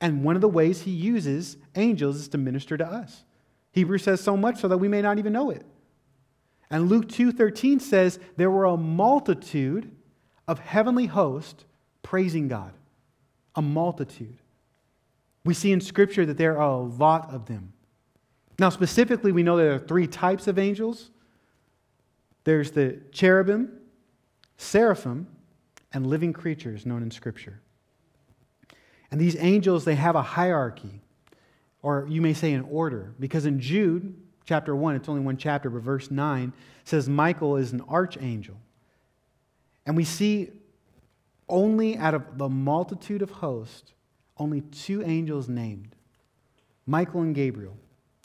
[0.00, 3.24] And one of the ways He uses angels is to minister to us.
[3.72, 5.66] Hebrews says so much so that we may not even know it.
[6.70, 9.90] And Luke 2:13 says there were a multitude
[10.46, 11.64] of heavenly hosts
[12.02, 12.72] praising God.
[13.56, 14.38] A multitude.
[15.44, 17.72] We see in Scripture that there are a lot of them.
[18.58, 21.10] Now, specifically, we know there are three types of angels
[22.44, 23.72] there's the cherubim,
[24.56, 25.26] seraphim,
[25.92, 27.60] and living creatures known in Scripture.
[29.10, 31.00] And these angels, they have a hierarchy,
[31.82, 34.14] or you may say an order, because in Jude
[34.44, 36.52] chapter 1, it's only one chapter, but verse 9
[36.84, 38.56] says Michael is an archangel.
[39.86, 40.50] And we see
[41.48, 43.92] only out of the multitude of hosts,
[44.36, 45.94] only two angels named
[46.86, 47.76] Michael and Gabriel.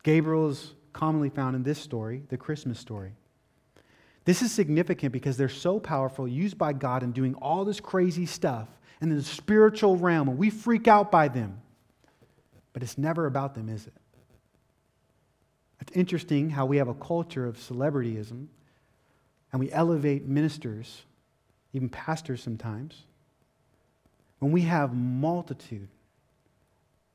[0.03, 3.13] Gabriel is commonly found in this story, the Christmas story.
[4.29, 8.27] This is significant because they're so powerful, used by God in doing all this crazy
[8.27, 8.67] stuff
[9.01, 11.59] in the spiritual realm, and we freak out by them.
[12.71, 13.93] But it's never about them, is it?
[15.81, 18.45] It's interesting how we have a culture of celebrityism
[19.51, 21.01] and we elevate ministers,
[21.73, 23.05] even pastors sometimes,
[24.37, 25.87] when we have multitude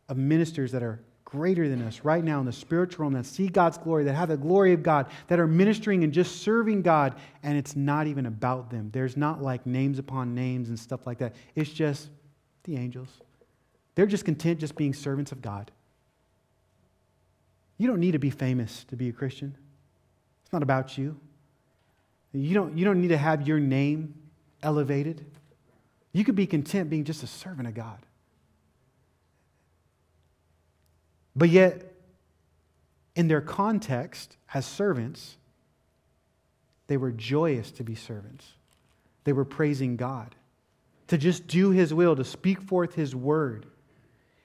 [0.08, 0.98] of ministers that are
[1.35, 4.28] greater than us right now in the spiritual realm that see God's glory, that have
[4.28, 8.26] the glory of God, that are ministering and just serving God, and it's not even
[8.26, 8.91] about them.
[8.93, 11.35] There's not like names upon names and stuff like that.
[11.57, 12.09] It's just
[12.62, 13.09] the angels.
[13.97, 15.72] They're just content just being servants of God.
[17.78, 19.57] You don't need to be famous to be a Christian.
[20.45, 21.18] It's not about you.
[22.32, 24.14] You don't, you don't need to have your name
[24.62, 25.26] elevated.
[26.12, 27.99] You could be content being just a servant of God.
[31.37, 31.93] But yet,
[33.16, 35.37] in their context as servants,
[36.87, 38.47] they were joyous to be servants.
[39.24, 40.35] They were praising God,
[41.09, 43.66] to just do His will, to speak forth His word.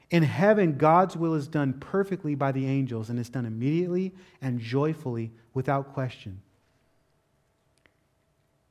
[0.10, 4.60] In heaven, God's will is done perfectly by the angels, and it's done immediately and
[4.60, 6.42] joyfully without question.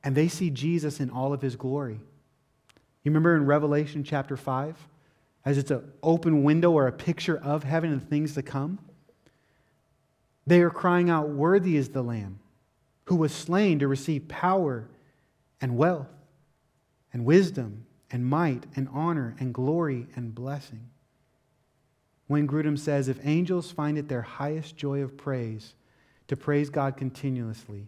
[0.03, 1.99] And they see Jesus in all of his glory.
[3.03, 4.75] You remember in Revelation chapter 5,
[5.45, 8.79] as it's an open window or a picture of heaven and things to come?
[10.45, 12.39] They are crying out, Worthy is the Lamb
[13.05, 14.87] who was slain to receive power
[15.59, 16.07] and wealth
[17.11, 20.89] and wisdom and might and honor and glory and blessing.
[22.27, 25.73] Wayne Grudem says, If angels find it their highest joy of praise
[26.27, 27.87] to praise God continuously,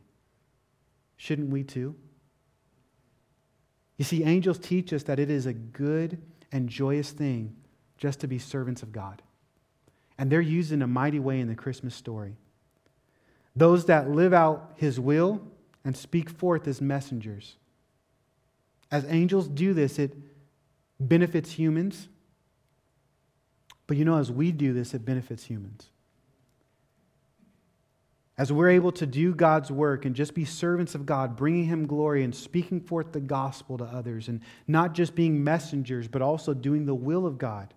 [1.18, 1.96] shouldn't we too?
[3.98, 6.20] You see, angels teach us that it is a good
[6.52, 7.56] and joyous thing
[7.98, 9.22] just to be servants of God.
[10.18, 12.36] And they're used in a mighty way in the Christmas story.
[13.56, 15.42] Those that live out his will
[15.84, 17.56] and speak forth as messengers.
[18.92, 20.16] As angels do this, it
[21.00, 22.08] benefits humans.
[23.88, 25.90] But you know, as we do this, it benefits humans.
[28.42, 31.86] As we're able to do God's work and just be servants of God, bringing Him
[31.86, 36.56] glory and speaking forth the gospel to others, and not just being messengers, but also
[36.56, 37.72] doing the will of God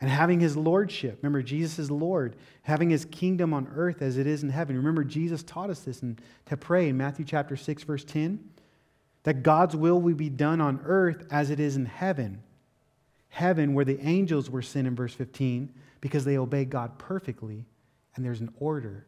[0.00, 1.18] and having His lordship.
[1.20, 4.78] Remember, Jesus is Lord, having His kingdom on earth as it is in heaven.
[4.78, 8.42] Remember, Jesus taught us this and to pray in Matthew chapter 6, verse 10
[9.24, 12.42] that God's will will be done on earth as it is in heaven.
[13.28, 15.70] Heaven, where the angels were sent in verse 15,
[16.00, 17.66] because they obey God perfectly,
[18.14, 19.04] and there's an order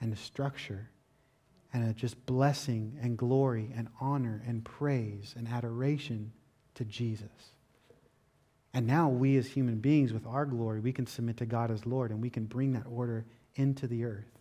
[0.00, 0.90] and a structure
[1.72, 6.32] and a just blessing and glory and honor and praise and adoration
[6.74, 7.52] to Jesus.
[8.72, 11.86] And now we as human beings with our glory, we can submit to God as
[11.86, 13.24] Lord and we can bring that order
[13.56, 14.38] into the earth,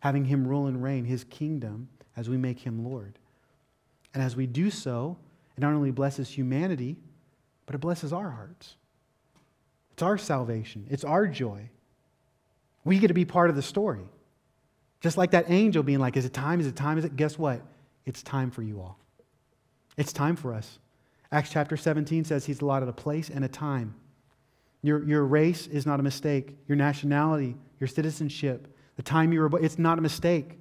[0.00, 3.18] having him rule and reign his kingdom as we make him Lord.
[4.12, 5.16] And as we do so,
[5.56, 6.96] it not only blesses humanity,
[7.66, 8.76] but it blesses our hearts.
[9.92, 11.70] It's our salvation, it's our joy.
[12.84, 14.04] We get to be part of the story.
[15.04, 16.60] Just like that angel being like, Is it time?
[16.60, 16.96] Is it time?
[16.96, 17.14] Is it?
[17.14, 17.60] Guess what?
[18.06, 18.98] It's time for you all.
[19.98, 20.78] It's time for us.
[21.30, 23.94] Acts chapter 17 says he's allotted a place and a time.
[24.80, 26.56] Your, your race is not a mistake.
[26.68, 30.58] Your nationality, your citizenship, the time you were born, it's not a mistake.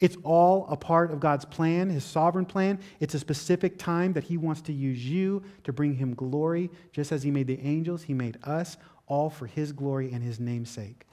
[0.00, 2.80] It's all a part of God's plan, his sovereign plan.
[2.98, 7.12] It's a specific time that he wants to use you to bring him glory, just
[7.12, 8.76] as he made the angels, he made us,
[9.06, 11.06] all for his glory and his namesake.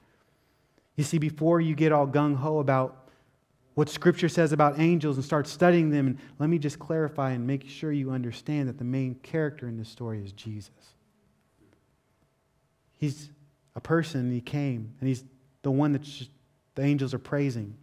[0.96, 3.08] You see, before you get all gung ho about
[3.74, 7.46] what Scripture says about angels and start studying them, and let me just clarify and
[7.46, 10.70] make sure you understand that the main character in this story is Jesus.
[12.98, 13.30] He's
[13.74, 15.24] a person, he came, and he's
[15.62, 16.02] the one that
[16.74, 17.74] the angels are praising.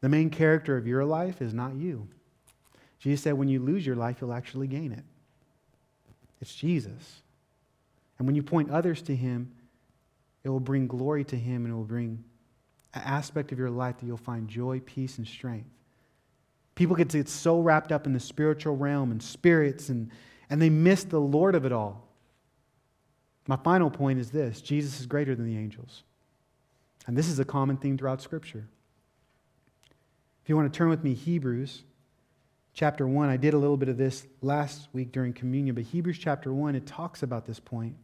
[0.00, 2.08] The main character of your life is not you.
[2.98, 5.04] Jesus said, when you lose your life, you'll actually gain it.
[6.40, 7.22] It's Jesus.
[8.18, 9.52] And when you point others to him,
[10.44, 12.22] it will bring glory to Him and it will bring
[12.92, 15.68] an aspect of your life that you'll find joy, peace, and strength.
[16.74, 20.10] People get, to get so wrapped up in the spiritual realm and spirits, and,
[20.50, 22.08] and they miss the Lord of it all.
[23.46, 26.02] My final point is this Jesus is greater than the angels.
[27.06, 28.66] And this is a common theme throughout Scripture.
[30.42, 31.82] If you want to turn with me, Hebrews
[32.74, 33.28] chapter 1.
[33.28, 36.74] I did a little bit of this last week during communion, but Hebrews chapter 1,
[36.74, 37.94] it talks about this point.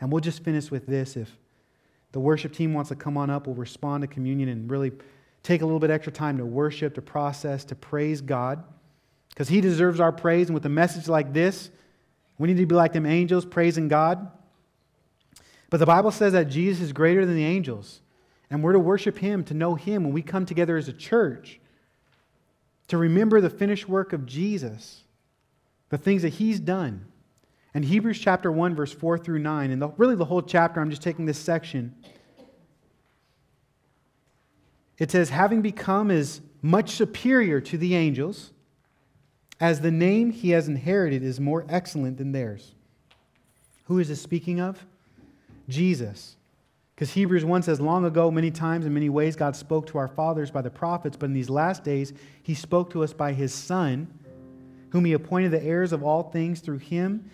[0.00, 1.30] And we'll just finish with this if
[2.16, 4.90] the worship team wants to come on up, we'll respond to communion and really
[5.42, 8.64] take a little bit extra time to worship, to process, to praise God.
[9.28, 10.48] Because He deserves our praise.
[10.48, 11.68] And with a message like this,
[12.38, 14.30] we need to be like them angels praising God.
[15.68, 18.00] But the Bible says that Jesus is greater than the angels.
[18.48, 21.60] And we're to worship Him, to know Him when we come together as a church,
[22.88, 25.02] to remember the finished work of Jesus,
[25.90, 27.04] the things that He's done.
[27.76, 30.88] And Hebrews chapter 1, verse 4 through 9, and the, really the whole chapter, I'm
[30.88, 31.94] just taking this section.
[34.96, 38.52] It says, having become as much superior to the angels,
[39.60, 42.72] as the name he has inherited is more excellent than theirs.
[43.88, 44.82] Who is this speaking of?
[45.68, 46.36] Jesus.
[46.94, 50.08] Because Hebrews 1 says, Long ago, many times, in many ways, God spoke to our
[50.08, 53.52] fathers by the prophets, but in these last days, he spoke to us by his
[53.52, 54.08] Son,
[54.92, 57.30] whom he appointed the heirs of all things through him.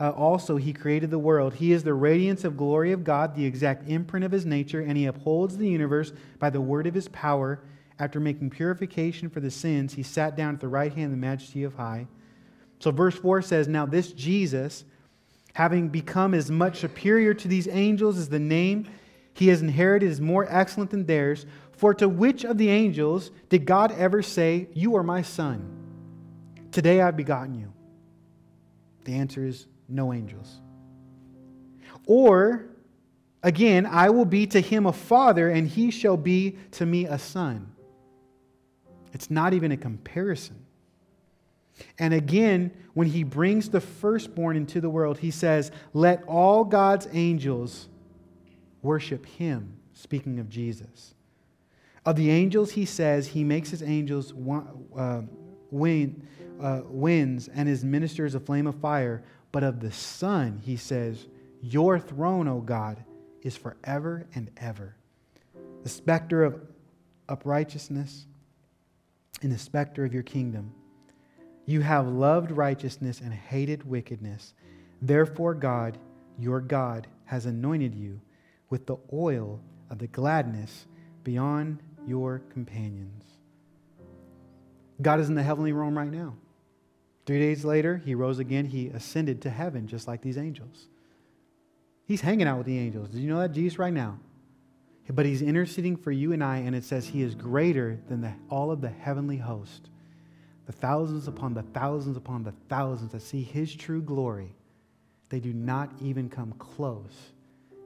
[0.00, 1.54] Uh, also, he created the world.
[1.54, 4.96] He is the radiance of glory of God, the exact imprint of his nature, and
[4.96, 7.60] he upholds the universe by the word of his power.
[7.98, 11.16] After making purification for the sins, he sat down at the right hand of the
[11.16, 12.06] majesty of high.
[12.78, 14.84] So, verse 4 says, Now this Jesus
[15.54, 18.86] having become as much superior to these angels as the name
[19.34, 21.46] he has inherited is more excellent than theirs.
[21.72, 25.74] For to which of the angels did God ever say, You are my son?
[26.72, 27.72] Today I've begotten you?
[29.04, 30.60] The answer is no angels.
[32.06, 32.66] Or,
[33.42, 37.18] again, I will be to him a father, and he shall be to me a
[37.18, 37.72] son.
[39.12, 40.64] It's not even a comparison.
[41.98, 47.06] And again, when he brings the firstborn into the world, he says, Let all God's
[47.12, 47.88] angels
[48.82, 51.14] worship him, speaking of Jesus.
[52.04, 54.32] Of the angels, he says, he makes his angels
[54.96, 55.22] uh,
[55.70, 56.26] wind,
[56.60, 59.22] uh, winds and his ministers a flame of fire.
[59.52, 61.26] But of the Son, he says,
[61.62, 63.04] Your throne, O God,
[63.42, 64.96] is forever and ever.
[65.82, 66.60] The specter of
[67.28, 68.26] uprightness
[69.42, 70.72] and the specter of your kingdom.
[71.66, 74.54] You have loved righteousness and hated wickedness.
[75.02, 75.98] Therefore, God,
[76.38, 78.20] your God, has anointed you
[78.70, 80.86] with the oil of the gladness
[81.24, 83.24] beyond your companions.
[85.00, 86.34] God is in the heavenly realm right now.
[87.28, 88.64] Three days later, he rose again.
[88.64, 90.88] He ascended to heaven just like these angels.
[92.06, 93.10] He's hanging out with the angels.
[93.10, 93.52] Did you know that?
[93.52, 94.18] Jesus, right now.
[95.10, 98.32] But he's interceding for you and I, and it says he is greater than the,
[98.48, 99.90] all of the heavenly host
[100.64, 104.54] the thousands upon the thousands upon the thousands that see his true glory,
[105.28, 107.32] they do not even come close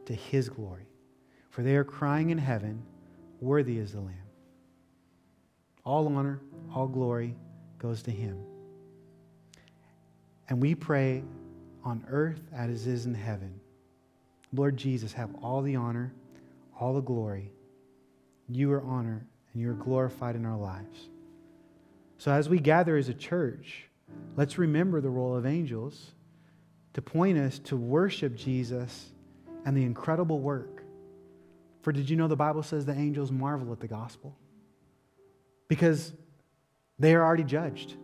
[0.07, 0.86] to his glory.
[1.51, 2.80] For they are crying in heaven,
[3.40, 4.14] Worthy is the Lamb.
[5.84, 6.40] All honor,
[6.72, 7.34] all glory
[7.78, 8.38] goes to him.
[10.53, 11.24] And we pray
[11.82, 13.59] on earth as it is in heaven.
[14.53, 16.12] Lord Jesus, have all the honor,
[16.78, 17.50] all the glory.
[18.50, 21.09] You are honored and you are glorified in our lives.
[22.18, 23.84] So, as we gather as a church,
[24.36, 26.11] let's remember the role of angels
[26.92, 29.07] to point us to worship Jesus
[29.64, 30.84] and the incredible work.
[31.80, 34.36] For did you know the Bible says the angels marvel at the gospel?
[35.68, 36.12] Because
[36.98, 37.96] they are already judged.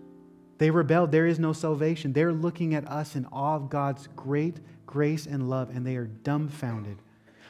[0.58, 1.12] They rebelled.
[1.12, 2.12] There is no salvation.
[2.12, 6.06] They're looking at us in awe of God's great grace and love, and they are
[6.06, 6.98] dumbfounded.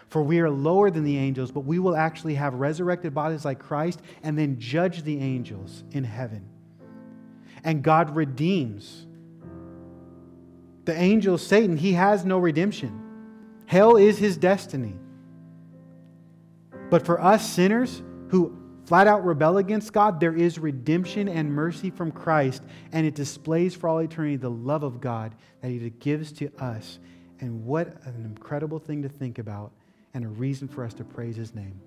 [0.09, 3.59] For we are lower than the angels, but we will actually have resurrected bodies like
[3.59, 6.49] Christ and then judge the angels in heaven
[7.65, 9.07] and God redeems.
[10.85, 12.99] The angel Satan, he has no redemption.
[13.67, 14.95] Hell is his destiny.
[16.91, 18.58] But for us sinners who
[18.89, 23.75] flat out rebel against God, there is redemption and mercy from Christ, and it displays
[23.75, 26.99] for all eternity the love of God that he gives to us.
[27.41, 29.73] And what an incredible thing to think about,
[30.15, 31.79] and a reason for us to praise his name.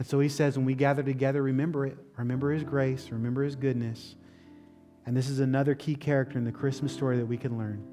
[0.00, 1.96] And so he says, when we gather together, remember it.
[2.16, 4.16] Remember his grace, remember his goodness.
[5.06, 7.86] And this is another key character in the Christmas story that we can learn.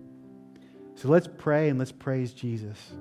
[0.95, 2.93] So let's pray and let's praise Jesus.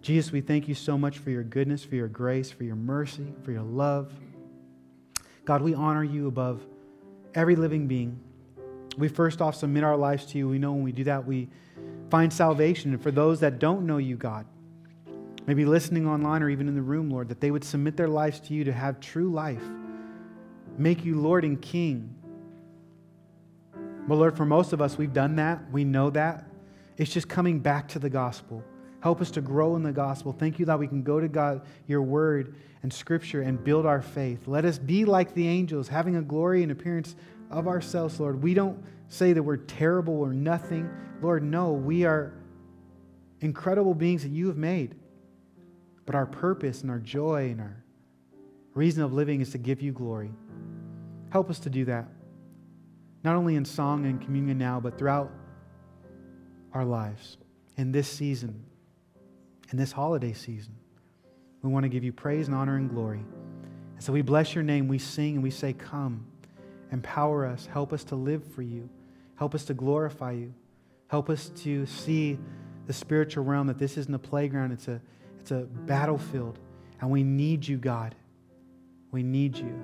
[0.00, 3.32] Jesus, we thank you so much for your goodness, for your grace, for your mercy,
[3.44, 4.12] for your love.
[5.44, 6.64] God, we honor you above
[7.34, 8.18] every living being.
[8.98, 10.48] We first off submit our lives to you.
[10.48, 11.48] We know when we do that, we
[12.10, 12.92] find salvation.
[12.92, 14.46] And for those that don't know you, God,
[15.46, 18.40] maybe listening online or even in the room, Lord, that they would submit their lives
[18.40, 19.62] to you to have true life,
[20.78, 22.14] make you Lord and King
[24.06, 25.70] but Lord, for most of us, we've done that.
[25.70, 26.44] We know that.
[26.96, 28.62] It's just coming back to the gospel.
[29.02, 30.32] Help us to grow in the gospel.
[30.32, 34.00] Thank you that we can go to God, your word and scripture, and build our
[34.00, 34.46] faith.
[34.46, 37.16] Let us be like the angels, having a glory and appearance
[37.50, 38.42] of ourselves, Lord.
[38.42, 40.88] We don't say that we're terrible or nothing.
[41.20, 42.32] Lord, no, we are
[43.40, 44.94] incredible beings that you have made.
[46.06, 47.84] But our purpose and our joy and our
[48.74, 50.30] reason of living is to give you glory.
[51.30, 52.06] Help us to do that
[53.24, 55.30] not only in song and communion now, but throughout
[56.72, 57.36] our lives
[57.76, 58.64] in this season,
[59.72, 60.74] in this holiday season.
[61.62, 63.24] We want to give you praise and honor and glory.
[63.94, 64.88] And so we bless your name.
[64.88, 66.26] We sing and we say, Come,
[66.90, 68.88] empower us, help us to live for you,
[69.36, 70.52] help us to glorify you,
[71.08, 72.38] help us to see
[72.86, 75.00] the spiritual realm that this isn't a playground, it's a,
[75.40, 76.58] it's a battlefield.
[77.00, 78.14] And we need you, God.
[79.10, 79.74] We need you.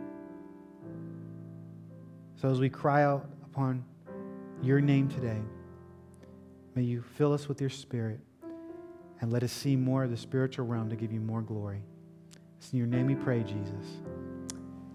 [2.41, 3.85] So as we cry out upon
[4.63, 5.41] your name today,
[6.75, 8.21] may you fill us with your spirit
[9.21, 11.81] and let us see more of the spiritual realm to give you more glory.
[12.59, 13.99] It's in your name we pray, Jesus.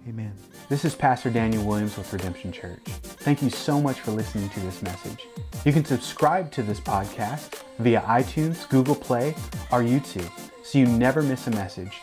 [0.07, 0.33] Amen.
[0.67, 2.83] This is Pastor Daniel Williams with Redemption Church.
[2.85, 5.27] Thank you so much for listening to this message.
[5.63, 9.29] You can subscribe to this podcast via iTunes, Google Play,
[9.71, 10.29] or YouTube
[10.63, 11.99] so you never miss a message.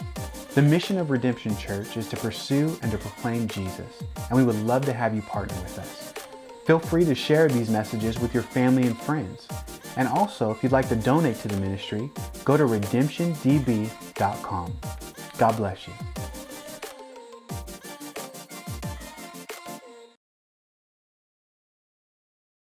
[0.54, 4.56] The mission of Redemption Church is to pursue and to proclaim Jesus, and we would
[4.62, 6.12] love to have you partner with us.
[6.66, 9.48] Feel free to share these messages with your family and friends.
[9.97, 12.11] And also, if you'd like to donate to the ministry,
[12.45, 14.76] go to redemptiondb.com.
[15.38, 15.93] God bless you.